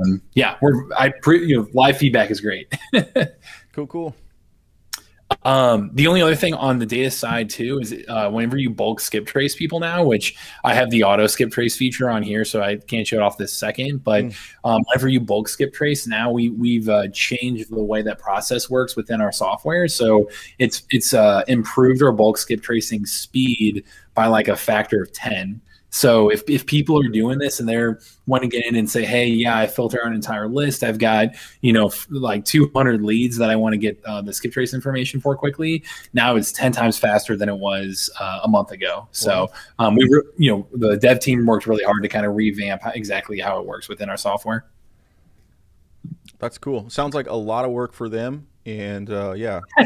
um, 0.04 0.22
yeah, 0.34 0.58
we're 0.62 0.94
I 0.94 1.14
pre, 1.22 1.48
you 1.48 1.62
know 1.62 1.68
live 1.74 1.98
feedback 1.98 2.30
is 2.30 2.42
great. 2.42 2.68
cool, 3.72 3.88
cool. 3.88 4.16
Um, 5.42 5.92
the 5.94 6.08
only 6.08 6.22
other 6.22 6.36
thing 6.36 6.54
on 6.54 6.80
the 6.80 6.86
data 6.86 7.10
side 7.12 7.50
too 7.50 7.80
is 7.80 7.96
uh, 8.08 8.30
whenever 8.30 8.58
you 8.58 8.70
bulk 8.70 9.00
skip 9.00 9.26
trace 9.26 9.56
people 9.56 9.80
now, 9.80 10.04
which 10.04 10.36
I 10.64 10.74
have 10.74 10.90
the 10.90 11.04
auto 11.04 11.28
skip 11.28 11.52
trace 11.52 11.76
feature 11.76 12.10
on 12.10 12.24
here, 12.24 12.46
so 12.46 12.62
I 12.62 12.78
can't 12.78 13.08
show 13.08 13.18
it 13.18 13.22
off 13.22 13.38
this 13.38 13.54
second. 13.54 14.04
But 14.04 14.26
mm. 14.26 14.36
um, 14.64 14.84
whenever 14.88 15.08
you 15.08 15.20
bulk 15.20 15.48
skip 15.48 15.74
trace, 15.74 16.08
now 16.08 16.32
we 16.32 16.50
we've 16.50 16.90
uh, 16.90 17.08
changed 17.10 17.70
the 17.70 17.84
way 17.84 18.02
that 18.04 18.20
process 18.20 18.70
works 18.70 18.96
within 18.96 19.22
our 19.22 19.32
software. 19.32 19.88
So 19.88 20.30
it's 20.60 20.84
it's 20.92 21.14
uh, 21.14 21.44
improved 21.48 22.02
our 22.02 22.12
bulk 22.12 22.38
skip 22.38 22.62
tracing 22.62 23.06
speed 23.06 23.84
by 24.14 24.28
like 24.28 24.48
a 24.48 24.56
factor 24.56 25.02
of 25.02 25.12
ten. 25.12 25.62
So 25.96 26.28
if, 26.28 26.44
if 26.50 26.66
people 26.66 27.00
are 27.00 27.08
doing 27.08 27.40
this 27.40 27.62
and 27.62 27.70
they're 27.70 28.02
want 28.28 28.44
to 28.44 28.50
get 28.50 28.66
in 28.66 28.76
and 28.76 28.90
say, 28.90 29.06
hey, 29.06 29.28
yeah, 29.28 29.58
I 29.58 29.66
filter 29.66 30.02
out 30.02 30.08
an 30.08 30.14
entire 30.14 30.50
list. 30.50 30.84
I've 30.84 31.00
got 31.00 31.30
you 31.62 31.72
know 31.72 31.88
f- 31.88 32.06
like 32.10 32.44
200 32.44 33.02
leads 33.02 33.38
that 33.38 33.50
I 33.50 33.56
want 33.56 33.72
to 33.72 33.78
get 33.78 34.04
uh, 34.04 34.22
the 34.22 34.34
skip 34.34 34.52
trace 34.52 34.74
information 34.74 35.22
for 35.22 35.38
quickly. 35.38 35.86
Now 36.12 36.36
it's 36.36 36.52
10 36.52 36.74
times 36.74 36.98
faster 36.98 37.38
than 37.38 37.48
it 37.48 37.58
was 37.58 38.10
uh, 38.20 38.42
a 38.44 38.48
month 38.50 38.72
ago. 38.72 39.08
So 39.14 39.50
um, 39.80 39.96
we 39.96 40.04
re- 40.12 40.30
you 40.36 40.52
know 40.52 40.68
the 40.74 40.98
dev 40.98 41.22
team 41.22 41.46
worked 41.46 41.66
really 41.66 41.86
hard 41.86 42.04
to 42.04 42.10
kind 42.10 42.26
of 42.26 42.36
revamp 42.36 42.82
exactly 42.88 43.40
how 43.40 43.62
it 43.62 43.66
works 43.66 43.88
within 43.88 44.10
our 44.10 44.18
software. 44.18 44.66
That's 46.40 46.58
cool. 46.58 46.90
Sounds 46.90 47.16
like 47.16 47.30
a 47.30 47.36
lot 47.36 47.64
of 47.64 47.72
work 47.72 47.94
for 47.94 48.10
them, 48.10 48.48
and 48.66 49.10
uh, 49.10 49.32
yeah. 49.32 49.62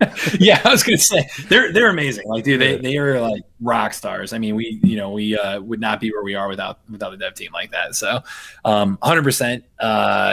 yeah, 0.40 0.60
I 0.64 0.70
was 0.70 0.82
gonna 0.82 0.98
say 0.98 1.28
they're 1.48 1.72
they're 1.72 1.88
amazing. 1.88 2.28
Like, 2.28 2.44
dude, 2.44 2.60
they, 2.60 2.76
they 2.78 2.96
are 2.98 3.20
like 3.20 3.42
rock 3.60 3.92
stars. 3.94 4.32
I 4.32 4.38
mean, 4.38 4.54
we 4.54 4.80
you 4.82 4.96
know 4.96 5.10
we 5.10 5.38
uh, 5.38 5.60
would 5.60 5.80
not 5.80 6.00
be 6.00 6.10
where 6.10 6.22
we 6.22 6.34
are 6.34 6.48
without 6.48 6.80
without 6.90 7.10
the 7.10 7.16
dev 7.16 7.34
team 7.34 7.50
like 7.52 7.70
that. 7.70 7.94
So, 7.94 8.20
um, 8.64 8.98
hundred 9.02 9.20
uh, 9.20 9.24
percent. 9.24 9.64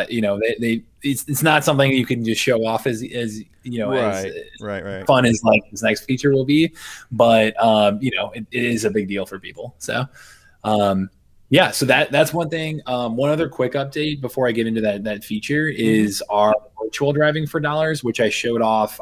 You 0.10 0.22
know, 0.22 0.39
they, 0.39 0.56
they 0.60 0.84
it's, 1.03 1.27
it's 1.27 1.44
not 1.44 1.63
something 1.63 1.91
you 1.91 2.06
can 2.06 2.24
just 2.24 2.41
show 2.41 2.65
off 2.65 2.88
as 2.88 3.03
as 3.13 3.41
you 3.63 3.80
know 3.80 3.89
right, 3.89 4.25
as 4.25 4.34
right, 4.60 4.84
right. 4.84 5.08
fun 5.08 5.25
as 5.25 5.44
like 5.44 5.62
this 5.72 5.84
next 5.84 6.06
feature 6.06 6.32
will 6.32 6.46
be, 6.46 6.74
but 7.12 7.62
um, 7.62 8.00
you 8.01 8.12
know, 8.15 8.32
it, 8.32 8.46
it 8.51 8.63
is 8.63 8.86
a 8.86 8.89
big 8.89 9.08
deal 9.08 9.25
for 9.25 9.39
people. 9.39 9.75
So, 9.77 10.06
um, 10.63 11.10
yeah, 11.50 11.72
so 11.72 11.86
that 11.86 12.12
that's 12.12 12.34
one 12.34 12.50
thing. 12.50 12.82
Um, 12.88 13.15
one 13.15 13.30
other 13.30 13.50
quick 13.50 13.74
update 13.74 14.22
before 14.22 14.48
I 14.48 14.51
get 14.51 14.68
into 14.68 14.82
that 14.82 15.03
that 15.03 15.24
feature 15.24 15.65
mm-hmm. 15.65 15.82
is 15.82 16.24
our 16.30 16.56
virtual 16.82 17.13
driving 17.13 17.48
for 17.48 17.60
dollars, 17.60 18.03
which 18.03 18.20
I 18.20 18.30
showed 18.30 18.62
off 18.62 19.00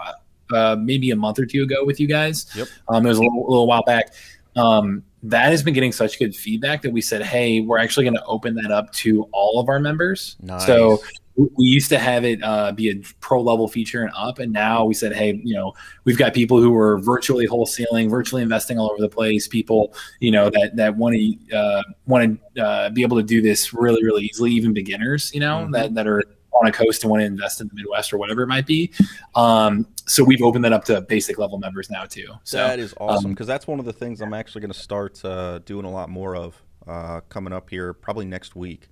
uh, 0.54 0.76
maybe 0.80 1.12
a 1.12 1.16
month 1.16 1.40
or 1.40 1.46
two 1.46 1.64
ago 1.64 1.84
with 1.86 2.00
you 2.00 2.08
guys. 2.08 2.48
Yep. 2.56 2.68
Um, 2.88 3.06
it 3.06 3.10
was 3.10 3.18
a 3.18 3.22
little, 3.22 3.48
a 3.48 3.50
little 3.50 3.68
while 3.68 3.84
back. 3.84 4.14
Um, 4.56 5.04
that 5.24 5.52
has 5.52 5.64
been 5.64 5.74
getting 5.74 5.92
such 5.92 6.18
good 6.18 6.36
feedback 6.36 6.82
that 6.82 6.92
we 6.92 7.02
said, 7.02 7.22
hey, 7.22 7.62
we're 7.62 7.78
actually 7.78 8.06
going 8.06 8.16
to 8.16 8.26
open 8.26 8.56
that 8.56 8.72
up 8.72 8.92
to 8.94 9.24
all 9.32 9.60
of 9.60 9.68
our 9.68 9.80
members. 9.80 10.38
Nice. 10.42 10.66
So 10.66 11.02
we 11.36 11.66
used 11.66 11.90
to 11.90 12.00
have 12.00 12.26
it 12.26 12.42
uh, 12.44 12.72
be 12.72 12.90
a 12.90 12.96
pro 13.20 13.42
level 13.42 13.68
feature 13.68 14.02
and 14.02 14.12
up, 14.16 14.40
and 14.40 14.52
now 14.52 14.84
we 14.86 14.94
said, 14.94 15.14
hey, 15.14 15.40
you 15.44 15.54
know, 15.54 15.74
we've 16.04 16.18
got 16.18 16.34
people 16.34 16.62
who 16.62 16.76
are 16.76 17.00
virtually 17.00 17.48
wholesaling, 17.48 18.10
virtually 18.10 18.42
investing 18.42 18.78
all 18.78 18.92
over 18.92 19.02
the 19.02 19.10
place. 19.10 19.48
People, 19.48 19.94
you 20.20 20.32
know, 20.32 20.50
that 20.50 20.76
that 20.76 20.98
want 20.98 21.16
to 21.16 21.56
uh, 21.56 21.84
want 22.08 22.40
to 22.56 22.62
uh, 22.62 22.90
be 22.90 23.04
able 23.04 23.18
to 23.18 23.24
do 23.24 23.42
this 23.42 23.74
really, 23.74 24.04
really 24.04 24.26
easily. 24.26 24.52
Even 24.52 24.74
beginners, 24.74 25.34
you 25.34 25.40
know, 25.40 25.60
mm-hmm. 25.60 25.72
that 25.72 25.94
that 25.96 26.08
are 26.08 26.24
on 26.54 26.68
a 26.68 26.72
coast 26.72 27.04
and 27.04 27.12
want 27.12 27.22
to 27.22 27.26
invest 27.26 27.62
in 27.62 27.68
the 27.68 27.74
Midwest 27.74 28.12
or 28.12 28.18
whatever 28.18 28.42
it 28.42 28.48
might 28.48 28.66
be. 28.66 28.92
Um, 29.36 29.88
so 30.10 30.24
we've 30.24 30.42
opened 30.42 30.66
that 30.66 30.74
up 30.74 30.86
to 30.86 31.02
basic 31.02 31.38
level 31.38 31.60
members 31.60 31.90
now 31.90 32.04
too. 32.04 32.28
So 32.44 32.58
that 32.58 32.80
is 32.80 32.94
awesome 32.98 33.32
because 33.32 33.48
um, 33.48 33.54
that's 33.54 33.68
one 33.68 33.80
of 33.80 33.86
the 33.86 33.94
things 33.94 34.22
I'm 34.22 34.34
actually 34.34 34.62
going 34.62 34.74
to 34.74 34.80
start 34.80 35.24
uh, 35.24 35.60
doing 35.60 35.86
a 35.86 35.92
lot 35.92 36.10
more 36.10 36.36
of 36.36 36.62
uh, 36.88 37.22
coming 37.30 37.54
up 37.54 37.70
here 37.70 37.94
probably 37.94 38.26
next 38.26 38.56
week. 38.56 38.90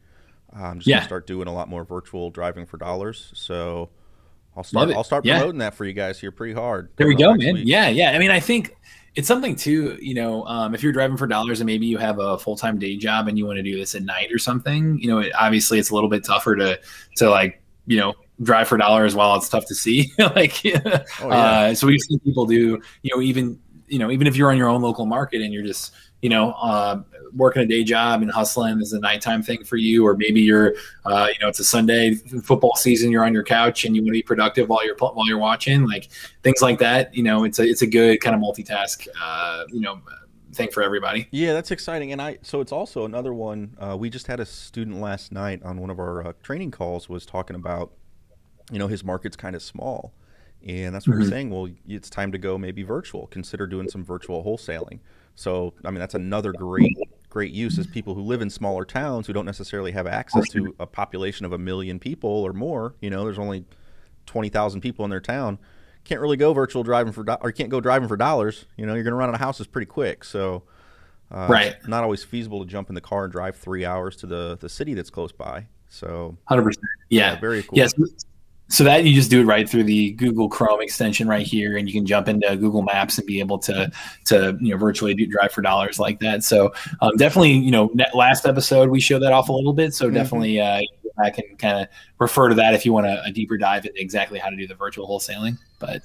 I'm 0.54 0.80
just 0.80 0.88
yeah. 0.88 0.98
gonna 0.98 1.06
start 1.06 1.28
doing 1.28 1.48
a 1.48 1.54
lot 1.54 1.68
more 1.68 1.84
virtual 1.84 2.30
driving 2.30 2.66
for 2.66 2.78
dollars. 2.78 3.32
So 3.36 3.90
I'll 4.56 4.64
start. 4.64 4.92
I'll 4.92 5.04
start 5.04 5.26
promoting 5.26 5.56
yeah. 5.56 5.66
that 5.70 5.76
for 5.76 5.86
you 5.86 5.94
guys 5.94 6.20
here 6.20 6.32
pretty 6.32 6.54
hard. 6.54 6.90
There 6.96 7.08
we 7.08 7.16
go, 7.16 7.34
man. 7.34 7.56
Week. 7.56 7.68
Yeah, 7.68 7.90
yeah. 7.90 8.12
I 8.12 8.20
mean, 8.20 8.32
I 8.32 8.40
think 8.40 8.76
it's 9.16 9.28
something 9.28 9.56
too. 9.56 9.98
You 10.02 10.14
know, 10.14 10.46
um, 10.46 10.74
if 10.74 10.82
you're 10.82 10.94
driving 10.94 11.18
for 11.18 11.28
dollars 11.28 11.60
and 11.60 11.66
maybe 11.66 11.86
you 11.86 11.98
have 11.98 12.20
a 12.20 12.38
full 12.38 12.56
time 12.56 12.80
day 12.80 12.96
job 12.96 13.28
and 13.28 13.38
you 13.38 13.46
want 13.46 13.58
to 13.58 13.64
do 13.64 13.76
this 13.76 13.94
at 13.96 14.04
night 14.04 14.32
or 14.32 14.38
something, 14.38 15.00
you 15.00 15.08
know, 15.08 15.20
it, 15.20 15.34
obviously 15.38 15.80
it's 15.80 15.90
a 15.90 15.96
little 15.96 16.10
bit 16.10 16.24
tougher 16.24 16.56
to 16.56 16.80
to 17.18 17.30
like 17.30 17.62
you 17.88 17.98
know 17.98 18.14
drive 18.42 18.68
for 18.68 18.78
dollars 18.78 19.16
while 19.16 19.36
it's 19.36 19.50
tough 19.50 19.66
to 19.68 19.76
see. 19.76 20.12
like, 20.20 20.62
oh, 20.66 20.70
yeah. 20.74 21.04
uh, 21.24 21.76
so 21.76 21.88
we've 21.88 22.02
seen 22.02 22.20
people 22.20 22.46
do. 22.46 22.82
You 23.02 23.16
know, 23.16 23.22
even 23.22 23.60
you 23.88 24.00
know, 24.00 24.12
even 24.12 24.28
if 24.28 24.36
you're 24.36 24.52
on 24.52 24.58
your 24.58 24.68
own 24.68 24.82
local 24.82 25.06
market 25.06 25.42
and 25.42 25.54
you're 25.54 25.64
just 25.64 25.94
you 26.22 26.30
know, 26.30 26.52
uh, 26.54 27.02
working 27.34 27.62
a 27.62 27.66
day 27.66 27.84
job 27.84 28.22
and 28.22 28.32
hustling 28.32 28.82
is 28.82 28.94
a 28.94 29.00
nighttime 29.00 29.44
thing 29.44 29.64
for 29.64 29.78
you, 29.78 30.06
or 30.06 30.16
maybe 30.16 30.42
you're, 30.42 30.74
uh, 31.06 31.28
you 31.28 31.36
know, 31.40 31.48
it's 31.48 31.60
a 31.60 31.64
Sunday 31.64 32.16
football 32.16 32.76
season, 32.76 33.12
you're 33.12 33.24
on 33.24 33.34
your 33.34 33.44
couch 33.44 33.86
and 33.86 33.96
you 33.96 34.02
want 34.02 34.08
to 34.08 34.14
be 34.14 34.24
productive 34.24 34.70
while 34.70 34.86
you're 34.86 34.96
while 34.96 35.28
you're 35.28 35.38
watching, 35.38 35.86
like 35.86 36.10
things 36.44 36.62
like 36.62 36.80
that. 36.80 37.14
You 37.14 37.24
know, 37.24 37.44
it's 37.44 37.60
a 37.60 37.64
it's 37.64 37.82
a 37.82 37.88
good 37.88 38.20
kind 38.22 38.36
of 38.36 38.42
multitask, 38.42 39.08
uh, 39.22 39.66
you 39.70 39.82
know, 39.82 40.02
thing 40.54 40.70
for 40.72 40.82
everybody. 40.82 41.28
Yeah, 41.32 41.54
that's 41.54 41.72
exciting, 41.72 42.12
and 42.12 42.22
I 42.22 42.40
so 42.42 42.62
it's 42.62 42.72
also 42.72 43.06
another 43.06 43.34
one. 43.34 43.78
Uh, 43.80 43.96
we 43.98 44.10
just 44.10 44.26
had 44.26 44.40
a 44.40 44.46
student 44.46 45.00
last 45.00 45.32
night 45.32 45.62
on 45.64 45.80
one 45.80 45.92
of 45.92 46.00
our 46.00 46.28
uh, 46.28 46.34
training 46.42 46.72
calls 46.72 47.08
was 47.08 47.26
talking 47.28 47.56
about, 47.56 47.92
you 48.72 48.80
know, 48.80 48.88
his 48.88 49.04
market's 49.04 49.36
kind 49.36 49.56
of 49.56 49.62
small. 49.62 50.14
And 50.66 50.94
that's 50.94 51.08
what 51.08 51.14
mm-hmm. 51.14 51.24
we're 51.24 51.30
saying. 51.30 51.50
Well, 51.52 51.70
it's 51.88 52.10
time 52.10 52.32
to 52.32 52.38
go 52.38 52.58
maybe 52.58 52.84
virtual. 52.84 53.28
Consider 53.28 53.68
doing 53.68 53.90
some 53.90 54.04
virtual 54.04 54.44
wholesaling 54.44 55.00
so, 55.38 55.76
I 55.86 55.92
mean, 55.92 56.00
that's 56.00 56.16
another 56.16 56.52
great 56.52 56.98
great 57.30 57.52
use 57.52 57.78
is 57.78 57.86
people 57.86 58.16
who 58.16 58.22
live 58.22 58.42
in 58.42 58.50
smaller 58.50 58.84
towns 58.84 59.28
who 59.28 59.34
don't 59.34 59.46
necessarily 59.46 59.92
have 59.92 60.08
access 60.08 60.50
to 60.50 60.76
a 60.80 60.88
population 60.88 61.46
of 61.46 61.54
a 61.54 61.60
million 61.60 62.00
people 62.00 62.30
or 62.30 62.54
more. 62.54 62.96
You 63.02 63.12
know, 63.12 63.24
there's 63.24 63.38
only 63.38 63.64
twenty 64.26 64.50
thousand 64.50 64.82
people 64.82 65.06
in 65.06 65.12
their 65.12 65.22
town. 65.22 65.60
Can't 66.06 66.22
really 66.22 66.38
go 66.38 66.54
virtual 66.54 66.82
driving 66.82 67.14
for 67.14 67.24
do- 67.24 67.38
or 67.40 67.52
can't 67.52 67.70
go 67.70 67.80
driving 67.80 68.08
for 68.08 68.18
dollars. 68.18 68.66
You 68.78 68.88
know, 68.88 68.96
you're 68.96 69.04
going 69.04 69.12
to 69.12 69.18
run 69.18 69.30
out 69.30 69.36
of 69.36 69.40
houses 69.40 69.68
pretty 69.68 69.86
quick. 69.86 70.24
So, 70.24 70.64
uh, 71.30 71.46
right, 71.48 71.76
not 71.88 72.04
always 72.04 72.24
feasible 72.24 72.64
to 72.64 72.66
jump 72.66 72.90
in 72.90 72.96
the 72.96 73.02
car 73.02 73.26
and 73.26 73.32
drive 73.32 73.56
three 73.56 73.86
hours 73.86 74.16
to 74.18 74.26
the 74.26 74.58
the 74.60 74.70
city 74.70 74.96
that's 74.96 75.12
close 75.12 75.32
by. 75.32 75.68
So, 75.90 76.36
hundred 76.46 76.64
percent, 76.64 76.88
yeah, 77.10 77.40
very 77.40 77.62
cool. 77.62 77.78
Yes, 77.78 77.94
so 77.96 78.06
that 78.84 79.06
you 79.06 79.14
just 79.14 79.30
do 79.30 79.42
it 79.42 79.46
right 79.46 79.68
through 79.68 79.86
the 79.86 80.12
Google 80.12 80.50
Chrome 80.50 80.82
extension 80.82 81.28
right 81.28 81.46
here, 81.46 81.78
and 81.78 81.88
you 81.88 81.94
can 81.94 82.06
jump 82.06 82.28
into 82.28 82.56
Google 82.58 82.82
Maps 82.82 83.18
and 83.18 83.26
be 83.26 83.40
able 83.40 83.60
to 83.60 83.92
to 84.26 84.58
you 84.60 84.72
know 84.72 84.78
virtually 84.78 85.14
do 85.14 85.26
drive 85.26 85.52
for 85.52 85.62
dollars 85.62 86.00
like 86.00 86.20
that. 86.20 86.44
So 86.44 86.74
um, 87.02 87.16
definitely, 87.18 87.54
you 87.54 87.72
know, 87.72 87.90
last 88.14 88.46
episode 88.46 88.90
we 88.90 89.00
showed 89.00 89.20
that 89.20 89.32
off 89.32 89.50
a 89.50 89.54
little 89.54 89.74
bit. 89.74 89.94
So 89.94 90.06
mm-hmm. 90.06 90.16
definitely, 90.16 90.60
uh, 90.60 90.82
I 91.18 91.30
can 91.30 91.56
kind 91.58 91.82
of 91.82 91.88
refer 92.20 92.50
to 92.50 92.56
that 92.56 92.74
if 92.74 92.86
you 92.86 92.94
want 92.94 93.08
a, 93.08 93.24
a 93.24 93.32
deeper 93.32 93.58
dive 93.58 93.86
into 93.86 94.00
exactly 94.00 94.40
how 94.40 94.50
to 94.50 94.56
do 94.56 94.68
the 94.68 94.76
virtual 94.76 95.08
wholesaling. 95.08 95.58
But 95.80 96.04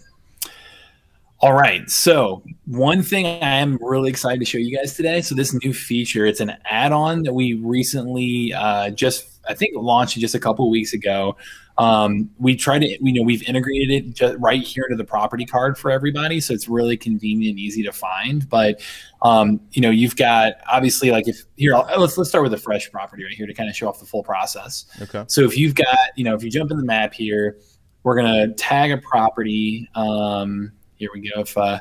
all 1.42 1.54
right. 1.54 1.90
So, 1.90 2.44
one 2.66 3.02
thing 3.02 3.26
I 3.26 3.56
am 3.56 3.76
really 3.82 4.10
excited 4.10 4.38
to 4.38 4.44
show 4.44 4.58
you 4.58 4.76
guys 4.76 4.94
today. 4.94 5.20
So, 5.22 5.34
this 5.34 5.52
new 5.64 5.74
feature, 5.74 6.24
it's 6.24 6.38
an 6.38 6.56
add 6.66 6.92
on 6.92 7.24
that 7.24 7.34
we 7.34 7.54
recently 7.54 8.54
uh, 8.54 8.90
just, 8.90 9.26
I 9.48 9.54
think, 9.54 9.72
launched 9.74 10.16
just 10.16 10.36
a 10.36 10.38
couple 10.38 10.70
weeks 10.70 10.92
ago. 10.92 11.36
Um, 11.78 12.30
we 12.38 12.54
try 12.54 12.78
to, 12.78 12.86
you 12.86 13.12
know, 13.12 13.22
we've 13.22 13.42
integrated 13.48 13.90
it 13.90 14.14
just 14.14 14.36
right 14.38 14.62
here 14.62 14.84
into 14.84 14.96
the 14.96 15.04
property 15.04 15.46
card 15.46 15.78
for 15.78 15.90
everybody, 15.90 16.40
so 16.40 16.52
it's 16.52 16.68
really 16.68 16.96
convenient 16.96 17.52
and 17.52 17.58
easy 17.58 17.82
to 17.82 17.92
find. 17.92 18.48
But 18.48 18.82
um, 19.22 19.60
you 19.72 19.80
know, 19.80 19.90
you've 19.90 20.16
got 20.16 20.54
obviously 20.70 21.10
like 21.10 21.28
if 21.28 21.44
here, 21.56 21.74
I'll, 21.74 22.00
let's 22.00 22.18
let's 22.18 22.28
start 22.28 22.44
with 22.44 22.52
a 22.52 22.58
fresh 22.58 22.90
property 22.90 23.24
right 23.24 23.34
here 23.34 23.46
to 23.46 23.54
kind 23.54 23.70
of 23.70 23.76
show 23.76 23.88
off 23.88 24.00
the 24.00 24.06
full 24.06 24.22
process. 24.22 24.86
Okay. 25.00 25.24
So 25.28 25.42
if 25.42 25.56
you've 25.56 25.74
got, 25.74 25.98
you 26.16 26.24
know, 26.24 26.34
if 26.34 26.42
you 26.42 26.50
jump 26.50 26.70
in 26.70 26.76
the 26.76 26.84
map 26.84 27.14
here, 27.14 27.58
we're 28.02 28.16
gonna 28.16 28.52
tag 28.54 28.90
a 28.90 28.98
property. 28.98 29.88
Um, 29.94 30.72
here 30.96 31.10
we 31.14 31.28
go. 31.30 31.40
If 31.40 31.56
uh, 31.56 31.80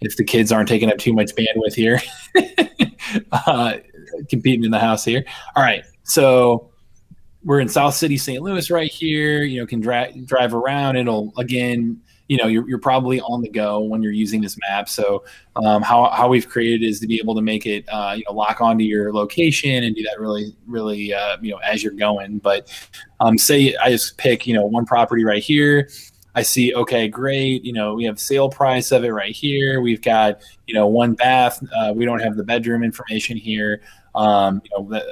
if 0.00 0.16
the 0.16 0.24
kids 0.24 0.50
aren't 0.50 0.68
taking 0.68 0.90
up 0.90 0.98
too 0.98 1.12
much 1.12 1.32
bandwidth 1.34 1.74
here, 1.74 2.00
uh, 3.32 3.74
competing 4.28 4.64
in 4.64 4.70
the 4.70 4.78
house 4.78 5.04
here. 5.04 5.24
All 5.54 5.62
right, 5.62 5.84
so 6.02 6.69
we're 7.44 7.60
in 7.60 7.68
South 7.68 7.94
City, 7.94 8.18
St. 8.18 8.42
Louis, 8.42 8.70
right 8.70 8.90
here. 8.90 9.42
You 9.42 9.60
know, 9.60 9.66
can 9.66 9.80
dra- 9.80 10.12
drive 10.24 10.54
around. 10.54 10.96
It'll 10.96 11.32
again 11.36 12.00
you 12.30 12.36
know 12.36 12.46
you're, 12.46 12.66
you're 12.68 12.78
probably 12.78 13.20
on 13.22 13.42
the 13.42 13.48
go 13.48 13.80
when 13.80 14.04
you're 14.04 14.12
using 14.12 14.40
this 14.40 14.56
map 14.68 14.88
so 14.88 15.24
um, 15.56 15.82
how, 15.82 16.08
how 16.10 16.28
we've 16.28 16.48
created 16.48 16.86
is 16.86 17.00
to 17.00 17.08
be 17.08 17.18
able 17.18 17.34
to 17.34 17.42
make 17.42 17.66
it 17.66 17.84
uh, 17.88 18.14
you 18.16 18.22
know 18.28 18.32
lock 18.32 18.60
onto 18.60 18.84
your 18.84 19.12
location 19.12 19.82
and 19.82 19.96
do 19.96 20.02
that 20.04 20.20
really 20.20 20.54
really 20.68 21.12
uh, 21.12 21.36
you 21.42 21.50
know 21.50 21.58
as 21.58 21.82
you're 21.82 21.92
going 21.92 22.38
but 22.38 22.70
um, 23.18 23.36
say 23.36 23.74
i 23.82 23.90
just 23.90 24.16
pick 24.16 24.46
you 24.46 24.54
know 24.54 24.64
one 24.64 24.86
property 24.86 25.24
right 25.24 25.42
here 25.42 25.88
I 26.34 26.42
see, 26.42 26.72
okay, 26.74 27.08
great. 27.08 27.64
You 27.64 27.72
know, 27.72 27.94
we 27.94 28.04
have 28.04 28.20
sale 28.20 28.48
price 28.48 28.92
of 28.92 29.02
it 29.02 29.10
right 29.10 29.34
here. 29.34 29.80
We've 29.80 30.00
got, 30.00 30.40
you 30.66 30.74
know, 30.74 30.86
one 30.86 31.14
bath. 31.14 31.60
Uh, 31.76 31.92
we 31.94 32.04
don't 32.04 32.20
have 32.20 32.36
the 32.36 32.44
bedroom 32.44 32.84
information 32.84 33.36
here, 33.36 33.82
um, 34.14 34.62
you 34.64 34.70
know, 34.78 34.96
uh, 34.96 35.02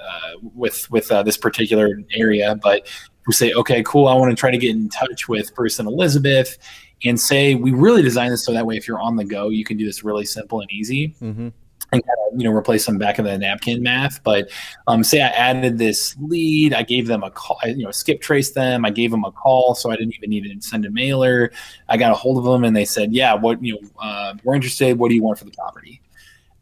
with 0.54 0.90
with 0.90 1.10
uh, 1.10 1.22
this 1.22 1.36
particular 1.36 2.00
area. 2.12 2.56
But 2.62 2.88
we 3.26 3.32
say, 3.34 3.52
okay, 3.52 3.82
cool. 3.82 4.08
I 4.08 4.14
want 4.14 4.30
to 4.30 4.36
try 4.36 4.50
to 4.50 4.58
get 4.58 4.70
in 4.70 4.88
touch 4.88 5.28
with 5.28 5.54
person 5.54 5.86
Elizabeth, 5.86 6.58
and 7.04 7.20
say 7.20 7.54
we 7.54 7.72
really 7.72 8.02
designed 8.02 8.32
this 8.32 8.44
so 8.44 8.52
that 8.52 8.66
way 8.66 8.76
if 8.76 8.88
you're 8.88 9.00
on 9.00 9.16
the 9.16 9.24
go 9.24 9.48
you 9.48 9.64
can 9.64 9.76
do 9.76 9.84
this 9.84 10.02
really 10.02 10.24
simple 10.24 10.60
and 10.60 10.70
easy 10.72 11.14
mm-hmm. 11.20 11.42
and 11.42 11.52
kind 11.90 12.02
of 12.02 12.40
you 12.40 12.44
know 12.44 12.54
replace 12.54 12.84
some 12.84 12.98
back 12.98 13.18
of 13.18 13.24
the 13.24 13.38
napkin 13.38 13.82
math 13.82 14.22
but 14.24 14.50
um, 14.86 15.04
say 15.04 15.20
i 15.20 15.28
added 15.28 15.78
this 15.78 16.16
lead 16.20 16.74
i 16.74 16.82
gave 16.82 17.06
them 17.06 17.22
a 17.22 17.30
call 17.30 17.58
you 17.66 17.84
know 17.84 17.90
skip 17.90 18.20
trace 18.20 18.50
them 18.52 18.84
i 18.84 18.90
gave 18.90 19.10
them 19.10 19.24
a 19.24 19.32
call 19.32 19.74
so 19.74 19.90
i 19.90 19.96
didn't 19.96 20.14
even 20.14 20.30
need 20.30 20.44
to 20.44 20.66
send 20.66 20.84
a 20.84 20.90
mailer 20.90 21.50
i 21.88 21.96
got 21.96 22.10
a 22.10 22.14
hold 22.14 22.38
of 22.38 22.44
them 22.44 22.64
and 22.64 22.74
they 22.74 22.84
said 22.84 23.12
yeah 23.12 23.34
what 23.34 23.62
you 23.62 23.74
know 23.74 23.88
uh, 24.00 24.34
we're 24.44 24.54
interested 24.54 24.98
what 24.98 25.08
do 25.08 25.14
you 25.14 25.22
want 25.22 25.38
for 25.38 25.44
the 25.44 25.52
property 25.52 26.00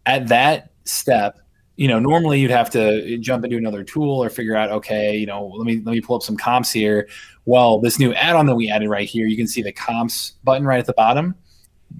at 0.05 0.29
that 0.29 0.71
step 0.85 1.41
you 1.77 1.89
know, 1.89 1.99
normally 1.99 2.41
you'd 2.41 2.51
have 2.51 2.71
to 2.71 3.19
jump 3.19 3.45
into 3.45 3.57
another 3.57 3.85
tool 3.85 4.23
or 4.23 4.31
figure 4.31 4.57
out, 4.57 4.71
okay, 4.71 5.17
you 5.17 5.27
know, 5.27 5.47
let 5.47 5.67
me 5.67 5.83
let 5.85 5.93
me 5.93 6.01
pull 6.01 6.17
up 6.17 6.23
some 6.23 6.37
comps 6.37 6.73
here. 6.73 7.09
Well, 7.45 7.81
this 7.81 7.99
new 7.99 8.13
add-on 8.15 8.47
that 8.47 8.55
we 8.57 8.71
added 8.71 8.89
right 8.89 9.09
here, 9.09 9.27
you 9.27 9.37
can 9.37 9.47
see 9.47 9.63
the 9.63 9.73
comps 9.73 10.33
button 10.43 10.67
right 10.67 10.79
at 10.79 10.87
the 10.87 10.95
bottom. 10.95 11.35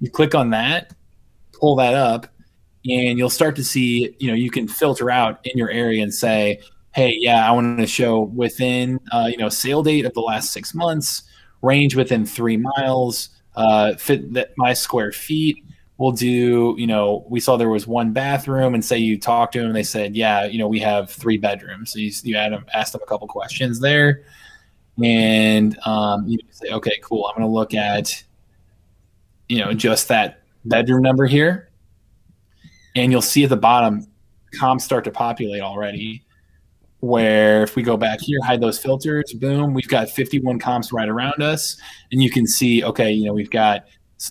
You 0.01 0.11
click 0.11 0.35
on 0.35 0.51
that, 0.51 0.95
pull 1.53 1.77
that 1.77 1.95
up, 1.95 2.27
and 2.87 3.19
you'll 3.19 3.31
start 3.31 3.55
to 3.57 3.65
see, 3.65 4.17
you 4.19 4.29
know, 4.29 4.35
you 4.35 4.51
can 4.51 4.67
filter 4.67 5.11
out 5.11 5.41
in 5.45 5.57
your 5.59 5.71
area 5.71 6.03
and 6.03 6.13
say, 6.13 6.61
hey, 6.95 7.15
yeah, 7.19 7.47
I 7.47 7.53
want 7.53 7.79
to 7.79 7.87
show 7.87 8.23
within, 8.23 8.99
uh, 9.13 9.29
you 9.31 9.37
know, 9.37 9.51
sale 9.51 9.83
date 9.83 10.07
of 10.07 10.15
the 10.15 10.21
last 10.21 10.53
six 10.53 10.75
months, 10.75 11.23
range 11.61 11.95
within 11.95 12.25
three 12.25 12.57
miles, 12.57 13.29
uh, 13.55 13.95
fit 13.97 14.33
that 14.33 14.53
my 14.57 14.73
square 14.73 15.13
feet 15.13 15.63
we'll 15.99 16.13
do 16.13 16.75
you 16.79 16.87
know 16.87 17.25
we 17.29 17.41
saw 17.41 17.57
there 17.57 17.71
was 17.71 17.87
one 17.87 18.13
bathroom 18.13 18.75
and 18.75 18.85
say 18.85 18.99
you 18.99 19.19
talked 19.19 19.55
to 19.55 19.61
them 19.61 19.73
they 19.73 19.83
said 19.83 20.15
yeah 20.15 20.45
you 20.45 20.59
know 20.59 20.69
we 20.69 20.79
have 20.81 21.11
three 21.11 21.39
bedrooms. 21.39 21.93
So 21.93 21.99
you, 21.99 22.11
you 22.23 22.37
add 22.37 22.53
them, 22.53 22.67
ask 22.75 22.93
them 22.93 23.01
a 23.03 23.07
couple 23.07 23.27
questions 23.29 23.81
there. 23.81 24.25
And 25.03 25.79
um, 25.87 26.27
you 26.27 26.39
say 26.51 26.71
okay 26.71 26.99
cool. 27.03 27.27
I'm 27.27 27.35
going 27.35 27.49
to 27.49 27.55
look 27.55 27.75
at 27.75 28.23
you 29.49 29.59
know 29.59 29.73
just 29.73 30.09
that 30.09 30.43
bedroom 30.65 31.03
number 31.03 31.27
here. 31.27 31.71
And 32.95 33.13
you'll 33.13 33.23
see 33.23 33.45
at 33.45 33.51
the 33.51 33.57
bottom 33.57 34.07
comps 34.59 34.85
start 34.85 35.05
to 35.05 35.11
populate 35.11 35.61
already 35.61 36.23
where 37.01 37.63
if 37.63 37.77
we 37.77 37.83
go 37.83 37.95
back 37.95 38.19
here 38.21 38.39
hide 38.43 38.59
those 38.59 38.79
filters 38.79 39.31
boom 39.35 39.75
we've 39.75 39.89
got 39.89 40.09
51 40.09 40.59
comps 40.59 40.93
right 40.93 41.09
around 41.09 41.43
us. 41.43 41.77
And 42.11 42.23
you 42.23 42.31
can 42.31 42.47
see 42.47 42.85
okay 42.85 43.11
you 43.11 43.27
know 43.27 43.35
we've 43.35 43.51
got 43.51 43.85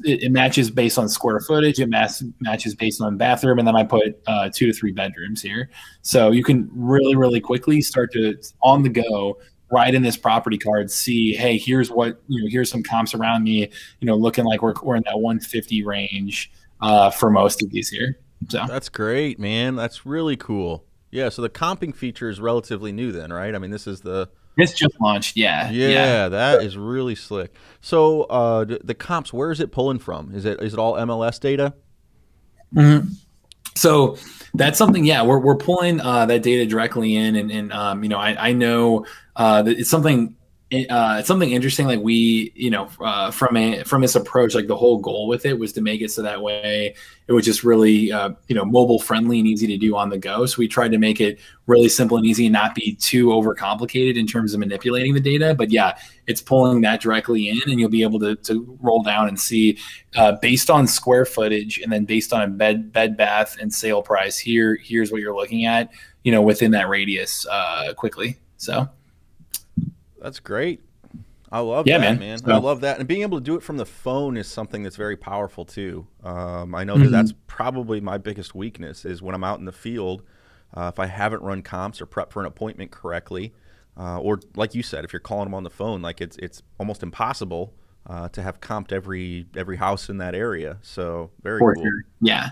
it, 0.04 0.24
it, 0.24 0.32
matches 0.32 0.72
based 0.72 0.98
on 0.98 1.10
square 1.10 1.40
footage. 1.40 1.80
It 1.80 1.90
mass, 1.90 2.24
matches 2.40 2.76
based 2.76 3.02
on 3.02 3.18
bathroom, 3.18 3.60
and 3.60 3.68
then 3.68 3.76
I 3.76 3.84
put 3.84 4.20
uh, 4.28 4.50
two 4.54 4.68
to 4.68 4.74
three 4.74 4.92
bedrooms 4.92 5.42
here. 5.42 5.70
So 6.02 6.32
you 6.32 6.44
can 6.44 6.70
really, 6.74 7.16
really 7.16 7.40
quickly 7.40 7.82
start 7.82 8.12
to 8.14 8.36
on 8.62 8.84
the 8.84 8.90
go 8.90 9.38
write 9.72 9.96
in 9.96 10.02
this 10.02 10.18
property 10.18 10.58
card. 10.58 10.92
See, 10.92 11.34
hey, 11.34 11.58
here's 11.58 11.90
what 11.92 12.22
you 12.28 12.42
know. 12.42 12.48
Here's 12.50 12.70
some 12.70 12.84
comps 12.84 13.14
around 13.14 13.44
me. 13.44 13.70
You 14.00 14.06
know, 14.08 14.16
looking 14.16 14.46
like 14.46 14.62
we're 14.62 14.74
we're 14.82 14.96
in 14.96 15.04
that 15.06 15.20
150 15.20 15.84
range 15.84 16.52
uh, 16.82 17.10
for 17.12 17.30
most 17.30 17.64
of 17.64 17.72
these 17.72 17.90
here. 17.90 18.18
So 18.50 18.66
that's 18.68 18.90
great, 18.90 19.40
man. 19.40 19.76
That's 19.76 20.06
really 20.06 20.38
cool. 20.38 20.86
Yeah. 21.12 21.30
So 21.30 21.42
the 21.42 21.50
comping 21.50 21.96
feature 21.96 22.30
is 22.30 22.42
relatively 22.42 22.92
new, 22.92 23.12
then, 23.12 23.32
right? 23.32 23.56
I 23.56 23.58
mean, 23.58 23.72
this 23.72 23.88
is 23.88 24.02
the 24.02 24.30
it's 24.58 24.74
just 24.74 25.00
launched, 25.00 25.38
yeah. 25.38 25.70
Yeah, 25.70 25.88
yeah. 25.90 26.30
that 26.30 26.64
is 26.64 26.78
really 26.78 27.16
slick. 27.16 27.54
So 27.82 28.24
uh, 28.24 28.66
the 28.84 28.96
comps, 28.96 29.34
where 29.34 29.52
is 29.52 29.60
it 29.60 29.72
pulling 29.72 30.00
from? 30.00 30.34
Is 30.34 30.46
it 30.46 30.62
is 30.62 30.74
it 30.74 30.80
all 30.80 30.94
MLS 30.94 31.40
data? 31.40 31.74
Mm-hmm. 32.74 33.10
So 33.76 34.18
that's 34.54 34.78
something, 34.78 35.04
yeah, 35.04 35.22
we're, 35.24 35.40
we're 35.40 35.58
pulling 35.58 36.00
uh, 36.00 36.26
that 36.28 36.44
data 36.44 36.66
directly 36.66 37.16
in, 37.16 37.36
and, 37.36 37.52
and 37.52 37.74
um, 37.74 38.04
you 38.04 38.10
know, 38.10 38.18
I, 38.18 38.50
I 38.50 38.54
know 38.54 39.06
uh, 39.36 39.62
that 39.64 39.78
it's 39.78 39.90
something 39.90 40.35
uh, 40.74 41.18
it's 41.20 41.28
something 41.28 41.52
interesting. 41.52 41.86
Like 41.86 42.00
we, 42.00 42.52
you 42.56 42.72
know, 42.72 42.90
uh, 43.00 43.30
from 43.30 43.56
a 43.56 43.84
from 43.84 44.02
this 44.02 44.16
approach, 44.16 44.56
like 44.56 44.66
the 44.66 44.76
whole 44.76 44.98
goal 44.98 45.28
with 45.28 45.46
it 45.46 45.60
was 45.60 45.72
to 45.74 45.82
make 45.82 46.02
it 46.02 46.10
so 46.10 46.24
that 46.24 46.42
way 46.42 46.96
it 47.28 47.34
was 47.34 47.46
just 47.46 47.64
really, 47.64 48.12
uh, 48.12 48.32
you 48.48 48.56
know, 48.56 48.66
mobile 48.66 49.00
friendly 49.00 49.38
and 49.38 49.48
easy 49.48 49.68
to 49.68 49.78
do 49.78 49.96
on 49.96 50.10
the 50.10 50.18
go. 50.18 50.48
So 50.48 50.58
we 50.58 50.68
tried 50.68 50.90
to 50.90 50.98
make 50.98 51.22
it 51.22 51.40
really 51.68 51.88
simple 51.88 52.18
and 52.18 52.26
easy, 52.26 52.48
and 52.48 52.54
not 52.54 52.74
be 52.74 52.96
too 52.96 53.28
overcomplicated 53.28 54.18
in 54.18 54.26
terms 54.26 54.56
of 54.56 54.60
manipulating 54.60 55.14
the 55.14 55.20
data. 55.20 55.54
But 55.54 55.70
yeah, 55.70 55.98
it's 56.26 56.42
pulling 56.42 56.82
that 56.82 57.00
directly 57.00 57.48
in, 57.48 57.60
and 57.68 57.80
you'll 57.80 57.90
be 57.90 58.04
able 58.04 58.20
to, 58.22 58.36
to 58.36 58.78
roll 58.82 59.04
down 59.04 59.28
and 59.28 59.40
see 59.40 59.78
uh, 60.16 60.34
based 60.42 60.72
on 60.72 60.88
square 60.88 61.26
footage, 61.26 61.78
and 61.78 61.92
then 61.92 62.06
based 62.06 62.34
on 62.34 62.42
a 62.42 62.48
bed 62.48 62.92
bed 62.92 63.16
bath 63.16 63.56
and 63.62 63.72
sale 63.72 64.02
price. 64.02 64.40
Here, 64.40 64.80
here's 64.82 65.12
what 65.12 65.22
you're 65.22 65.36
looking 65.36 65.66
at, 65.66 65.92
you 66.24 66.32
know, 66.32 66.42
within 66.42 66.72
that 66.72 66.90
radius 66.90 67.46
uh, 67.46 67.94
quickly. 67.96 68.40
So. 68.58 68.90
That's 70.26 70.40
great. 70.40 70.82
I 71.52 71.60
love 71.60 71.86
yeah, 71.86 72.00
that, 72.00 72.04
man. 72.04 72.20
man. 72.20 72.38
So, 72.40 72.52
I 72.52 72.58
love 72.58 72.82
that, 72.82 72.98
and 72.98 73.08
being 73.08 73.22
able 73.22 73.38
to 73.38 73.44
do 73.44 73.56
it 73.56 73.62
from 73.62 73.78
the 73.78 73.86
phone 73.86 74.38
is 74.38 74.48
something 74.48 74.82
that's 74.82 74.96
very 74.96 75.16
powerful 75.16 75.66
too. 75.66 76.08
Um, 76.24 76.74
I 76.74 76.84
know 76.84 76.96
mm-hmm. 76.96 77.04
that 77.04 77.12
that's 77.12 77.34
probably 77.46 78.02
my 78.02 78.18
biggest 78.18 78.56
weakness 78.56 79.06
is 79.06 79.22
when 79.22 79.36
I'm 79.36 79.44
out 79.44 79.60
in 79.60 79.66
the 79.66 79.72
field. 79.72 80.24
Uh, 80.74 80.90
if 80.92 80.98
I 80.98 81.06
haven't 81.06 81.44
run 81.44 81.62
comps 81.62 82.02
or 82.02 82.08
prep 82.08 82.34
for 82.34 82.40
an 82.40 82.48
appointment 82.48 82.90
correctly, 82.90 83.54
uh, 83.96 84.20
or 84.20 84.40
like 84.56 84.74
you 84.74 84.82
said, 84.82 85.06
if 85.06 85.14
you're 85.14 85.20
calling 85.20 85.46
them 85.46 85.54
on 85.54 85.64
the 85.64 85.70
phone, 85.70 86.02
like 86.02 86.22
it's 86.22 86.38
it's 86.38 86.64
almost 86.80 87.04
impossible 87.04 87.76
uh, 88.08 88.28
to 88.30 88.42
have 88.42 88.60
comped 88.60 88.92
every 88.92 89.46
every 89.56 89.78
house 89.78 90.10
in 90.10 90.18
that 90.18 90.34
area. 90.34 90.80
So 90.82 91.30
very 91.44 91.60
for 91.60 91.76
cool. 91.76 91.84
Sure. 91.84 92.02
Yeah, 92.20 92.50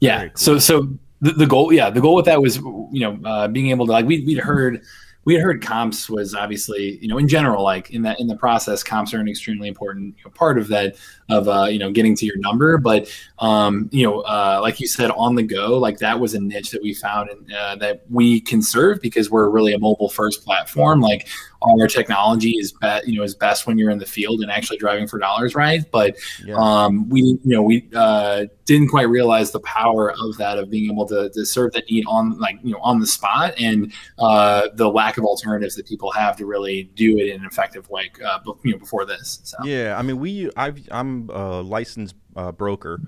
yeah. 0.00 0.26
Cool. 0.26 0.36
So 0.36 0.58
so 0.58 0.98
the, 1.20 1.30
the, 1.30 1.46
goal, 1.46 1.72
yeah, 1.72 1.88
the 1.88 2.00
goal 2.00 2.16
with 2.16 2.24
that 2.24 2.42
was 2.42 2.56
you 2.56 2.90
know 2.94 3.20
uh, 3.24 3.46
being 3.46 3.68
able 3.68 3.86
to 3.86 3.92
like 3.92 4.06
we 4.06 4.24
we'd 4.24 4.38
heard 4.38 4.82
we 5.24 5.34
had 5.34 5.42
heard 5.42 5.62
comps 5.62 6.08
was 6.08 6.34
obviously 6.34 6.98
you 7.00 7.08
know 7.08 7.18
in 7.18 7.28
general 7.28 7.62
like 7.62 7.90
in 7.90 8.02
that 8.02 8.18
in 8.20 8.26
the 8.26 8.36
process 8.36 8.82
comps 8.82 9.12
are 9.12 9.20
an 9.20 9.28
extremely 9.28 9.68
important 9.68 10.14
you 10.18 10.24
know, 10.24 10.30
part 10.30 10.58
of 10.58 10.68
that 10.68 10.96
of 11.28 11.48
uh, 11.48 11.64
you 11.64 11.78
know 11.78 11.90
getting 11.90 12.16
to 12.16 12.26
your 12.26 12.38
number. 12.38 12.78
But 12.78 13.12
um, 13.38 13.88
you 13.92 14.04
know 14.04 14.20
uh, 14.20 14.58
like 14.62 14.80
you 14.80 14.88
said 14.88 15.10
on 15.12 15.34
the 15.34 15.42
go 15.42 15.78
like 15.78 15.98
that 15.98 16.20
was 16.20 16.34
a 16.34 16.40
niche 16.40 16.70
that 16.70 16.82
we 16.82 16.94
found 16.94 17.30
and 17.30 17.52
uh, 17.52 17.76
that 17.76 18.02
we 18.10 18.40
can 18.40 18.62
serve 18.62 19.00
because 19.00 19.30
we're 19.30 19.48
really 19.48 19.72
a 19.72 19.78
mobile 19.78 20.08
first 20.08 20.44
platform. 20.44 21.00
Like 21.00 21.28
our 21.62 21.86
technology 21.86 22.50
is 22.58 22.72
best 22.72 23.06
you 23.06 23.16
know 23.16 23.22
is 23.22 23.34
best 23.34 23.66
when 23.66 23.76
you're 23.76 23.90
in 23.90 23.98
the 23.98 24.06
field 24.06 24.40
and 24.40 24.50
actually 24.50 24.78
driving 24.78 25.06
for 25.06 25.18
dollars 25.18 25.54
right 25.54 25.84
but 25.90 26.16
yeah. 26.44 26.54
um, 26.56 27.08
we 27.08 27.20
you 27.20 27.40
know 27.44 27.62
we 27.62 27.86
uh, 27.94 28.44
didn't 28.64 28.88
quite 28.88 29.08
realize 29.08 29.50
the 29.50 29.60
power 29.60 30.12
of 30.12 30.36
that 30.38 30.58
of 30.58 30.70
being 30.70 30.90
able 30.90 31.06
to, 31.06 31.28
to 31.30 31.44
serve 31.44 31.72
that 31.72 31.88
need 31.90 32.04
on 32.06 32.38
like 32.38 32.56
you 32.62 32.72
know 32.72 32.80
on 32.80 32.98
the 32.98 33.06
spot 33.06 33.54
and 33.58 33.92
uh, 34.18 34.68
the 34.74 34.88
lack 34.88 35.18
of 35.18 35.24
alternatives 35.24 35.74
that 35.74 35.86
people 35.86 36.10
have 36.10 36.36
to 36.36 36.46
really 36.46 36.84
do 36.94 37.18
it 37.18 37.28
in 37.28 37.40
an 37.40 37.46
effective 37.46 37.88
way 37.90 38.10
uh, 38.24 38.38
you 38.64 38.72
know 38.72 38.78
before 38.78 39.04
this 39.04 39.40
so. 39.44 39.56
yeah 39.64 39.96
i 39.98 40.02
mean 40.02 40.18
we 40.18 40.50
i 40.56 40.72
i'm 40.90 41.28
a 41.30 41.60
licensed 41.60 42.14
uh, 42.36 42.50
broker 42.52 43.00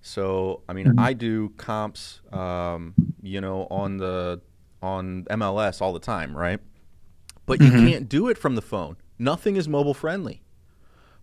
so 0.00 0.62
i 0.68 0.72
mean 0.72 0.86
mm-hmm. 0.86 1.00
i 1.00 1.12
do 1.12 1.50
comps 1.56 2.20
um, 2.32 2.94
you 3.22 3.40
know 3.40 3.66
on 3.70 3.98
the 3.98 4.40
on 4.80 5.24
mls 5.24 5.82
all 5.82 5.92
the 5.92 5.98
time 5.98 6.34
right 6.34 6.60
but 7.48 7.58
mm-hmm. 7.58 7.78
you 7.78 7.90
can't 7.90 8.08
do 8.08 8.28
it 8.28 8.38
from 8.38 8.54
the 8.54 8.62
phone. 8.62 8.96
Nothing 9.18 9.56
is 9.56 9.66
mobile 9.66 9.94
friendly. 9.94 10.42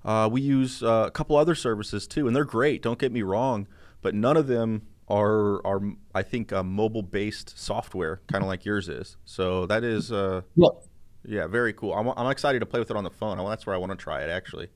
Uh, 0.04 0.28
we 0.30 0.42
use 0.42 0.84
uh, 0.84 1.06
a 1.08 1.12
couple 1.12 1.38
other 1.38 1.56
services 1.56 2.06
too, 2.06 2.28
and 2.28 2.36
they're 2.36 2.44
great. 2.44 2.82
Don't 2.82 3.00
get 3.00 3.12
me 3.12 3.22
wrong, 3.22 3.68
but 4.02 4.14
none 4.14 4.36
of 4.36 4.48
them 4.48 4.82
are 5.08 5.66
are 5.66 5.82
I 6.14 6.24
think 6.24 6.52
uh, 6.52 6.64
mobile 6.64 7.04
based 7.04 7.58
software, 7.58 8.22
kind 8.28 8.44
of 8.44 8.48
like 8.48 8.66
yours 8.66 8.90
is. 8.90 9.18
So 9.26 9.66
that 9.68 9.84
is 9.84 10.12
uh, 10.12 10.42
yeah. 10.56 10.68
yeah, 11.24 11.48
very 11.48 11.74
cool. 11.74 11.94
I'm, 11.94 12.08
I'm 12.10 12.30
excited 12.30 12.60
to 12.60 12.66
play 12.66 12.80
with 12.80 12.92
it 12.92 12.98
on 12.98 13.04
the 13.04 13.10
phone. 13.10 13.38
That's 13.50 13.66
where 13.66 13.76
I 13.76 13.80
want 13.80 13.92
to 13.92 13.98
try 13.98 14.22
it 14.24 14.30
actually. 14.30 14.68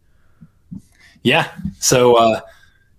Yeah. 1.22 1.52
So 1.80 2.16
uh, 2.16 2.42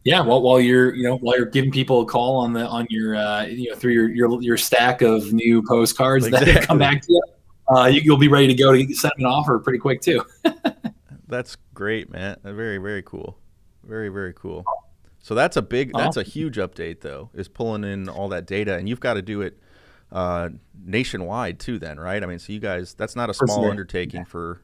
yeah, 0.05 0.21
well, 0.21 0.43
while 0.43 0.61
you're 0.61 0.95
you 0.95 1.05
know 1.05 1.17
while 1.17 1.37
you're 1.37 1.47
giving 1.47 1.71
people 1.71 2.03
a 2.03 2.07
call 2.07 2.37
on 2.37 2.53
the 2.53 2.67
on 2.67 2.87
your 2.91 3.17
uh, 3.17 3.45
you 3.45 3.71
know 3.71 3.77
through 3.77 3.93
your 3.93 4.09
your, 4.09 4.43
your 4.43 4.57
stack 4.57 5.03
of 5.03 5.33
new 5.33 5.63
postcards 5.67 6.27
exactly. 6.27 6.53
that 6.53 6.67
come 6.67 6.79
back 6.79 7.03
to 7.03 7.13
you 7.13 7.23
uh, 7.74 7.87
you, 7.87 8.11
will 8.11 8.18
be 8.18 8.28
ready 8.28 8.46
to 8.46 8.54
go 8.54 8.72
to 8.72 8.94
send 8.94 9.12
an 9.18 9.26
offer 9.26 9.59
pretty 9.59 9.78
quick 9.78 10.00
too. 10.00 10.24
That's 11.28 11.56
great, 11.74 12.11
man. 12.11 12.37
Very 12.42 12.78
very 12.78 13.02
cool. 13.02 13.38
Very 13.85 14.09
very 14.09 14.33
cool. 14.33 14.64
So 15.22 15.35
that's 15.35 15.56
a 15.56 15.62
big, 15.62 15.92
that's 15.92 16.16
a 16.16 16.22
huge 16.22 16.56
update 16.56 17.00
though, 17.02 17.30
is 17.35 17.46
pulling 17.46 17.85
in 17.85 18.09
all 18.09 18.28
that 18.30 18.46
data, 18.46 18.76
and 18.76 18.88
you've 18.88 19.00
got 19.00 19.14
to 19.14 19.22
do 19.22 19.42
it 19.42 19.59
uh, 20.11 20.48
nationwide 20.83 21.61
too. 21.61 21.78
Then, 21.78 22.00
right? 22.00 22.22
I 22.22 22.26
mean, 22.26 22.38
so 22.38 22.52
you 22.52 22.59
guys, 22.59 22.94
that's 22.94 23.14
not 23.14 23.28
a 23.28 23.35
small 23.35 23.70
undertaking 23.70 24.24
for 24.24 24.62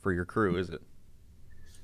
for 0.00 0.12
your 0.12 0.24
crew, 0.24 0.56
is 0.56 0.68
it? 0.68 0.82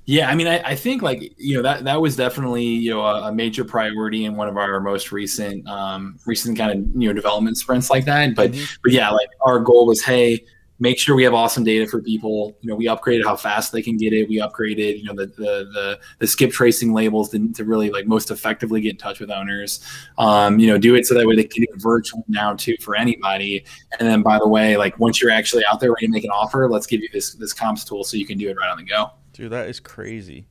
Yeah, 0.05 0.29
I 0.29 0.35
mean, 0.35 0.49
I, 0.49 0.61
I, 0.63 0.75
think 0.75 1.01
like 1.01 1.33
you 1.39 1.57
know 1.57 1.63
that 1.63 1.85
that 1.85 2.01
was 2.01 2.17
definitely 2.17 2.65
you 2.65 2.91
know 2.91 3.03
a, 3.03 3.29
a 3.29 3.33
major 3.33 3.65
priority 3.65 4.25
in 4.25 4.35
one 4.35 4.49
of 4.49 4.57
our 4.57 4.81
most 4.81 5.13
recent 5.13 5.67
um, 5.69 6.19
recent 6.27 6.59
kind 6.59 6.73
of 6.73 7.01
you 7.01 7.09
know 7.09 7.13
development 7.13 7.57
sprints 7.57 7.89
like 7.89 8.05
that. 8.07 8.35
But 8.35 8.51
mm-hmm. 8.51 8.75
but 8.83 8.91
yeah, 8.91 9.11
like 9.11 9.29
our 9.43 9.61
goal 9.61 9.87
was, 9.87 10.03
hey, 10.03 10.45
make 10.81 10.99
sure 10.99 11.15
we 11.15 11.23
have 11.23 11.35
awesome 11.35 11.63
data 11.63 11.87
for 11.87 12.03
people. 12.03 12.59
You 12.63 12.71
know, 12.71 12.75
we 12.75 12.87
upgraded 12.87 13.23
how 13.23 13.37
fast 13.37 13.71
they 13.71 13.81
can 13.81 13.97
get 13.97 14.13
it. 14.13 14.29
We 14.29 14.39
upgraded, 14.39 14.99
you 14.99 15.05
know, 15.05 15.15
the 15.15 15.27
the 15.27 15.71
the, 15.73 16.01
the 16.19 16.27
skip 16.27 16.51
tracing 16.51 16.93
labels 16.93 17.31
to, 17.31 17.53
to, 17.53 17.65
really 17.65 17.91
like 17.91 18.09
most 18.09 18.33
effectively 18.33 18.81
get 18.81 18.95
in 18.95 18.97
touch 18.97 19.21
with 19.21 19.31
owners. 19.31 19.87
Um, 20.19 20.59
you 20.59 20.67
know, 20.67 20.79
do 20.79 20.97
it 20.97 21.07
so 21.07 21.15
that 21.15 21.25
way 21.25 21.37
they 21.37 21.45
can 21.45 21.63
do 21.63 21.69
it 21.73 21.81
virtual 21.81 22.25
now 22.27 22.55
too 22.55 22.75
for 22.81 22.97
anybody. 22.97 23.65
And 24.01 24.09
then 24.09 24.23
by 24.23 24.41
the 24.41 24.49
way, 24.49 24.77
like 24.77 24.99
once 24.99 25.23
you're 25.23 25.31
actually 25.31 25.63
out 25.71 25.79
there 25.79 25.93
ready 25.93 26.07
to 26.07 26.13
make 26.13 26.25
an 26.25 26.31
offer, 26.31 26.69
let's 26.69 26.89
give 26.89 27.01
you 27.01 27.09
this 27.13 27.35
this 27.35 27.53
comps 27.53 27.85
tool 27.85 28.03
so 28.03 28.17
you 28.17 28.27
can 28.27 28.37
do 28.37 28.51
it 28.51 28.57
right 28.61 28.69
on 28.69 28.79
the 28.79 28.85
go. 28.85 29.13
Dude, 29.33 29.51
that 29.51 29.69
is 29.69 29.81
crazy. 29.81 30.47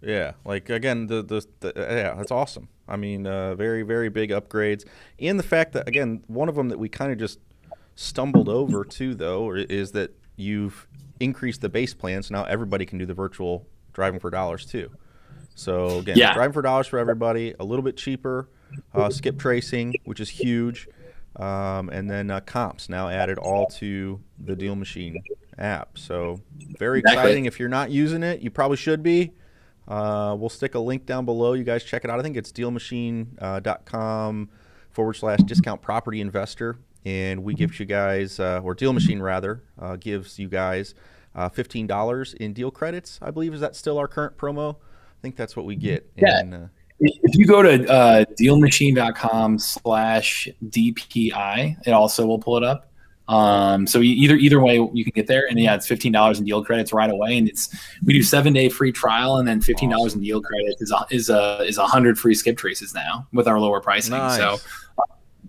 Yeah, 0.00 0.32
like 0.44 0.70
again, 0.70 1.06
the 1.06 1.22
the, 1.22 1.44
the 1.60 1.72
yeah, 1.76 2.14
that's 2.14 2.30
awesome. 2.30 2.68
I 2.86 2.96
mean, 2.96 3.26
uh, 3.26 3.54
very 3.54 3.82
very 3.82 4.08
big 4.08 4.30
upgrades, 4.30 4.84
and 5.18 5.38
the 5.38 5.44
fact 5.44 5.72
that 5.72 5.88
again, 5.88 6.22
one 6.28 6.48
of 6.48 6.54
them 6.54 6.68
that 6.68 6.78
we 6.78 6.88
kind 6.88 7.10
of 7.10 7.18
just 7.18 7.40
stumbled 7.96 8.48
over 8.48 8.84
too, 8.84 9.14
though, 9.14 9.52
is 9.54 9.92
that 9.92 10.12
you've 10.36 10.86
increased 11.18 11.62
the 11.62 11.68
base 11.68 11.94
plan, 11.94 12.22
so 12.22 12.34
now 12.34 12.44
everybody 12.44 12.86
can 12.86 12.98
do 12.98 13.06
the 13.06 13.14
virtual 13.14 13.66
driving 13.92 14.20
for 14.20 14.30
dollars 14.30 14.64
too. 14.64 14.90
So 15.56 15.98
again, 15.98 16.16
yeah. 16.16 16.32
driving 16.32 16.52
for 16.52 16.62
dollars 16.62 16.86
for 16.86 17.00
everybody, 17.00 17.54
a 17.58 17.64
little 17.64 17.82
bit 17.82 17.96
cheaper, 17.96 18.48
uh, 18.94 19.10
skip 19.10 19.36
tracing, 19.36 19.94
which 20.04 20.20
is 20.20 20.28
huge, 20.28 20.86
um, 21.34 21.88
and 21.88 22.08
then 22.08 22.30
uh, 22.30 22.38
comps 22.40 22.88
now 22.88 23.08
added 23.08 23.38
all 23.38 23.66
to 23.66 24.20
the 24.38 24.54
Deal 24.54 24.76
Machine 24.76 25.20
app. 25.58 25.98
So 25.98 26.40
very 26.78 27.00
exactly. 27.00 27.22
exciting. 27.22 27.44
If 27.46 27.58
you're 27.58 27.68
not 27.68 27.90
using 27.90 28.22
it, 28.22 28.40
you 28.40 28.50
probably 28.50 28.76
should 28.76 29.02
be. 29.02 29.32
Uh, 29.86 30.36
we'll 30.38 30.50
stick 30.50 30.74
a 30.74 30.78
link 30.78 31.06
down 31.06 31.24
below. 31.24 31.54
You 31.54 31.64
guys 31.64 31.82
check 31.82 32.04
it 32.04 32.10
out. 32.10 32.20
I 32.20 32.22
think 32.22 32.36
it's 32.36 32.52
dealmachine.com 32.52 34.48
uh, 34.50 34.56
forward 34.90 35.14
slash 35.14 35.38
discount 35.40 35.80
property 35.80 36.20
investor 36.20 36.78
and 37.04 37.42
we 37.42 37.54
give 37.54 37.78
you 37.80 37.86
guys, 37.86 38.38
uh, 38.38 38.60
or 38.62 38.74
Deal 38.74 38.92
Machine 38.92 39.20
rather, 39.20 39.62
uh, 39.78 39.96
gives 39.96 40.38
you 40.38 40.48
guys 40.48 40.94
uh, 41.34 41.48
fifteen 41.48 41.86
dollars 41.86 42.34
in 42.34 42.52
deal 42.52 42.70
credits. 42.70 43.18
I 43.22 43.30
believe 43.30 43.54
is 43.54 43.60
that 43.60 43.76
still 43.76 43.98
our 43.98 44.08
current 44.08 44.36
promo? 44.36 44.74
I 44.74 45.20
think 45.22 45.36
that's 45.36 45.56
what 45.56 45.64
we 45.64 45.76
get. 45.76 46.10
Yeah. 46.16 46.42
Uh, 46.52 46.66
if 47.00 47.36
you 47.36 47.46
go 47.46 47.62
to 47.62 47.88
uh, 47.88 48.24
dealmachine.com 48.40 49.58
slash 49.58 50.48
DPI, 50.66 51.86
it 51.86 51.92
also 51.92 52.26
will 52.26 52.40
pull 52.40 52.56
it 52.56 52.64
up. 52.64 52.90
Um, 53.28 53.86
so 53.86 54.00
either 54.00 54.36
either 54.36 54.60
way, 54.60 54.76
you 54.92 55.04
can 55.04 55.12
get 55.14 55.26
there, 55.26 55.46
and 55.48 55.58
yeah, 55.60 55.74
it's 55.74 55.86
fifteen 55.86 56.12
dollars 56.12 56.38
in 56.38 56.46
deal 56.46 56.64
credits 56.64 56.92
right 56.92 57.10
away, 57.10 57.36
and 57.36 57.46
it's 57.46 57.68
we 58.02 58.14
do 58.14 58.22
seven 58.22 58.54
day 58.54 58.70
free 58.70 58.90
trial, 58.90 59.36
and 59.36 59.46
then 59.46 59.60
fifteen 59.60 59.90
dollars 59.90 60.12
awesome. 60.12 60.20
in 60.20 60.24
deal 60.24 60.40
credits 60.40 60.80
is 60.80 60.90
a, 60.90 61.06
is 61.10 61.28
a 61.28 61.62
is 61.62 61.76
a 61.76 61.86
hundred 61.86 62.18
free 62.18 62.34
skip 62.34 62.56
traces 62.56 62.94
now 62.94 63.26
with 63.32 63.46
our 63.46 63.60
lower 63.60 63.80
pricing. 63.80 64.14
Nice. 64.14 64.38
So 64.38 64.58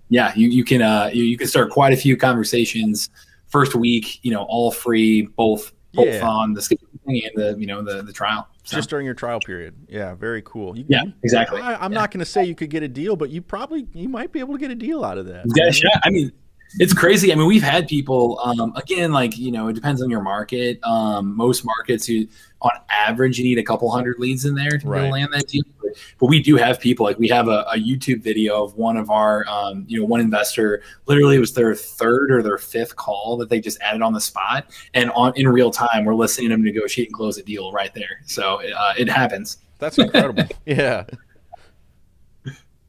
yeah, 0.10 0.34
you, 0.36 0.50
you 0.50 0.65
can 0.65 0.82
uh, 0.82 1.10
you, 1.13 1.24
you 1.24 1.38
can 1.38 1.48
start 1.48 1.72
quite 1.72 1.94
a 1.94 1.98
few 1.98 2.18
conversations 2.18 3.10
first 3.48 3.76
week. 3.76 4.20
You 4.24 4.32
know, 4.32 4.44
all 4.44 4.72
free, 4.72 5.28
both 5.38 5.72
both 5.94 6.08
yeah. 6.08 6.28
on 6.28 6.54
the 6.54 6.78
and 7.06 7.32
the 7.36 7.56
you 7.58 7.65
know 7.65 7.82
the 7.82 8.02
the 8.02 8.12
trial. 8.12 8.48
So. 8.63 8.76
Just 8.76 8.89
during 8.89 9.06
your 9.06 9.15
trial 9.15 9.39
period. 9.39 9.74
Yeah, 9.88 10.15
very 10.15 10.42
cool. 10.44 10.78
You, 10.78 10.86
yeah, 10.88 11.04
exactly. 11.24 11.62
I, 11.62 11.84
am 11.84 11.92
yeah. 11.92 12.00
not 12.00 12.12
going 12.12 12.20
to 12.20 12.26
say 12.26 12.44
you 12.44 12.54
could 12.54 12.70
get 12.70 12.84
a 12.84 12.88
deal, 12.88 13.15
but 13.15 13.30
you 13.30 13.42
probably 13.42 13.88
you 13.94 14.10
might 14.10 14.32
be 14.32 14.39
able 14.39 14.54
to 14.54 14.60
get 14.60 14.70
a 14.70 14.76
deal 14.76 15.04
out 15.04 15.18
of 15.18 15.26
that. 15.28 15.46
Yeah, 15.56 15.72
yeah. 15.74 16.00
I 16.04 16.10
mean, 16.10 16.32
it's 16.77 16.93
crazy. 16.93 17.32
I 17.32 17.36
mean, 17.36 17.47
we've 17.47 17.63
had 17.63 17.88
people. 17.88 18.39
Um, 18.43 18.73
again, 18.75 19.12
like 19.12 19.38
you 19.38 19.51
know, 19.51 19.67
it 19.67 19.73
depends 19.73 20.01
on 20.01 20.10
your 20.10 20.21
market. 20.21 20.84
Um, 20.84 21.36
most 21.36 21.65
markets, 21.65 22.08
you 22.08 22.27
on 22.62 22.71
average, 22.89 23.39
you 23.39 23.45
need 23.45 23.58
a 23.58 23.63
couple 23.63 23.89
hundred 23.89 24.19
leads 24.19 24.45
in 24.45 24.53
there 24.53 24.77
to 24.77 24.88
right. 24.88 25.12
land 25.12 25.29
that 25.32 25.47
deal. 25.47 25.63
But, 25.82 25.93
but, 26.19 26.25
we 26.27 26.41
do 26.41 26.58
have 26.58 26.79
people. 26.79 27.05
Like 27.05 27.17
we 27.17 27.27
have 27.29 27.47
a, 27.47 27.65
a 27.71 27.77
YouTube 27.77 28.21
video 28.21 28.63
of 28.63 28.75
one 28.75 28.97
of 28.97 29.10
our, 29.10 29.47
um, 29.47 29.86
you 29.88 29.99
know, 29.99 30.05
one 30.05 30.19
investor. 30.19 30.84
Literally, 31.08 31.38
it 31.38 31.39
was 31.39 31.53
their 31.53 31.73
third 31.73 32.32
or 32.32 32.43
their 32.43 32.58
fifth 32.58 32.95
call 32.95 33.38
that 33.38 33.49
they 33.49 33.60
just 33.60 33.79
added 33.82 34.01
on 34.01 34.13
the 34.13 34.21
spot, 34.21 34.69
and 34.93 35.10
on 35.12 35.34
in 35.36 35.47
real 35.47 35.71
time, 35.71 36.05
we're 36.05 36.15
listening 36.15 36.49
to 36.49 36.55
them 36.55 36.63
negotiate 36.63 37.08
and 37.08 37.15
close 37.15 37.38
a 37.38 37.43
deal 37.43 37.71
right 37.71 37.93
there. 37.93 38.21
So 38.25 38.62
uh, 38.62 38.93
it 38.97 39.10
happens. 39.10 39.58
That's 39.79 39.97
incredible. 39.97 40.43
yeah, 40.65 41.05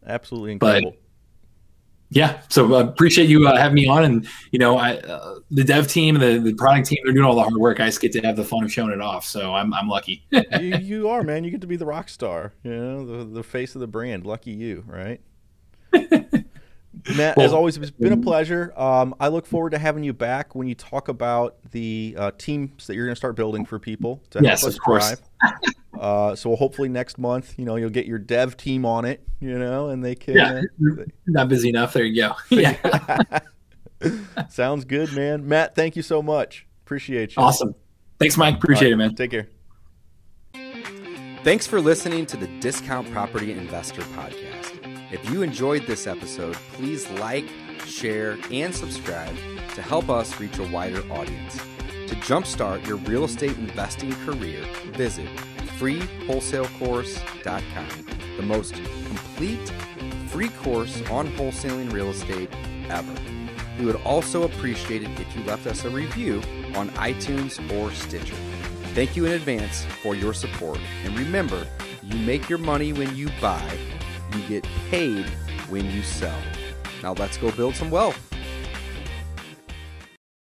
absolutely 0.06 0.52
incredible. 0.52 0.90
But, 0.90 1.00
yeah, 2.12 2.40
so 2.48 2.74
uh, 2.74 2.80
appreciate 2.80 3.28
you 3.28 3.46
uh, 3.46 3.56
having 3.56 3.76
me 3.76 3.86
on, 3.86 4.04
and 4.04 4.28
you 4.50 4.58
know, 4.58 4.76
I, 4.76 4.96
uh, 4.96 5.38
the 5.52 5.62
dev 5.62 5.86
team, 5.86 6.18
the, 6.18 6.38
the 6.38 6.54
product 6.54 6.88
team, 6.88 6.98
they're 7.04 7.12
doing 7.14 7.24
all 7.24 7.36
the 7.36 7.42
hard 7.42 7.54
work. 7.54 7.78
I 7.78 7.86
just 7.86 8.00
get 8.00 8.12
to 8.12 8.20
have 8.22 8.34
the 8.34 8.44
fun 8.44 8.64
of 8.64 8.72
showing 8.72 8.90
it 8.90 9.00
off, 9.00 9.24
so 9.24 9.54
I'm 9.54 9.72
I'm 9.72 9.88
lucky. 9.88 10.24
you, 10.30 10.76
you 10.76 11.08
are, 11.08 11.22
man. 11.22 11.44
You 11.44 11.52
get 11.52 11.60
to 11.60 11.68
be 11.68 11.76
the 11.76 11.86
rock 11.86 12.08
star. 12.08 12.52
You 12.64 12.74
know, 12.76 13.06
the 13.06 13.24
the 13.24 13.42
face 13.44 13.76
of 13.76 13.80
the 13.80 13.86
brand. 13.86 14.26
Lucky 14.26 14.50
you, 14.50 14.84
right? 14.88 15.20
Matt, 17.16 17.36
well, 17.36 17.46
as 17.46 17.52
always, 17.52 17.76
it's 17.76 17.90
been 17.90 18.12
a 18.12 18.16
pleasure. 18.16 18.72
Um, 18.76 19.14
I 19.20 19.28
look 19.28 19.46
forward 19.46 19.70
to 19.70 19.78
having 19.78 20.04
you 20.04 20.12
back 20.12 20.54
when 20.54 20.66
you 20.66 20.74
talk 20.74 21.08
about 21.08 21.56
the 21.70 22.14
uh, 22.18 22.30
teams 22.36 22.86
that 22.86 22.94
you're 22.94 23.06
going 23.06 23.14
to 23.14 23.18
start 23.18 23.36
building 23.36 23.64
for 23.64 23.78
people 23.78 24.22
to 24.30 24.40
yes, 24.42 24.62
help 24.62 24.72
us 24.72 24.78
drive. 24.84 25.20
Uh, 25.98 26.34
so 26.34 26.56
hopefully 26.56 26.88
next 26.88 27.18
month, 27.18 27.54
you 27.58 27.64
know, 27.64 27.76
you'll 27.76 27.90
get 27.90 28.06
your 28.06 28.18
dev 28.18 28.56
team 28.56 28.84
on 28.86 29.04
it, 29.04 29.22
you 29.40 29.58
know, 29.58 29.88
and 29.88 30.04
they 30.04 30.14
can. 30.14 30.34
Yeah, 30.34 30.62
uh, 30.62 31.04
not 31.26 31.48
busy 31.48 31.68
enough. 31.68 31.92
There 31.92 32.04
you 32.04 32.22
go. 32.22 32.34
yeah. 32.50 33.40
Sounds 34.48 34.84
good, 34.84 35.12
man. 35.12 35.46
Matt, 35.46 35.74
thank 35.74 35.96
you 35.96 36.02
so 36.02 36.22
much. 36.22 36.66
Appreciate 36.84 37.36
you. 37.36 37.42
Awesome. 37.42 37.74
Thanks, 38.18 38.36
Mike. 38.36 38.56
Appreciate 38.56 38.88
right, 38.88 38.92
it, 38.92 38.96
man. 38.96 39.14
Take 39.14 39.30
care. 39.30 39.48
Thanks 41.42 41.66
for 41.66 41.80
listening 41.80 42.26
to 42.26 42.36
the 42.36 42.46
Discount 42.60 43.10
Property 43.12 43.52
Investor 43.52 44.02
Podcast. 44.02 44.59
If 45.12 45.28
you 45.28 45.42
enjoyed 45.42 45.86
this 45.86 46.06
episode, 46.06 46.54
please 46.72 47.10
like, 47.10 47.46
share, 47.84 48.38
and 48.52 48.72
subscribe 48.72 49.34
to 49.74 49.82
help 49.82 50.08
us 50.08 50.38
reach 50.38 50.56
a 50.58 50.68
wider 50.68 51.02
audience. 51.12 51.56
To 52.06 52.14
jumpstart 52.16 52.86
your 52.86 52.98
real 52.98 53.24
estate 53.24 53.58
investing 53.58 54.12
career, 54.24 54.64
visit 54.92 55.26
freewholesalecourse.com, 55.78 57.88
the 58.36 58.44
most 58.44 58.74
complete 59.06 59.72
free 60.28 60.50
course 60.50 61.02
on 61.10 61.26
wholesaling 61.32 61.92
real 61.92 62.10
estate 62.10 62.48
ever. 62.88 63.12
We 63.80 63.86
would 63.86 64.00
also 64.02 64.44
appreciate 64.44 65.02
it 65.02 65.10
if 65.18 65.36
you 65.36 65.42
left 65.42 65.66
us 65.66 65.84
a 65.84 65.90
review 65.90 66.36
on 66.76 66.88
iTunes 66.90 67.58
or 67.76 67.90
Stitcher. 67.92 68.36
Thank 68.94 69.16
you 69.16 69.26
in 69.26 69.32
advance 69.32 69.84
for 70.02 70.14
your 70.14 70.34
support. 70.34 70.78
And 71.04 71.18
remember, 71.18 71.66
you 72.04 72.16
make 72.18 72.48
your 72.48 72.58
money 72.58 72.92
when 72.92 73.16
you 73.16 73.28
buy 73.40 73.76
you 74.34 74.42
get 74.48 74.64
paid 74.90 75.26
when 75.68 75.90
you 75.90 76.02
sell. 76.02 76.40
Now 77.02 77.12
let's 77.14 77.36
go 77.36 77.50
build 77.52 77.76
some 77.76 77.90
wealth. 77.90 78.29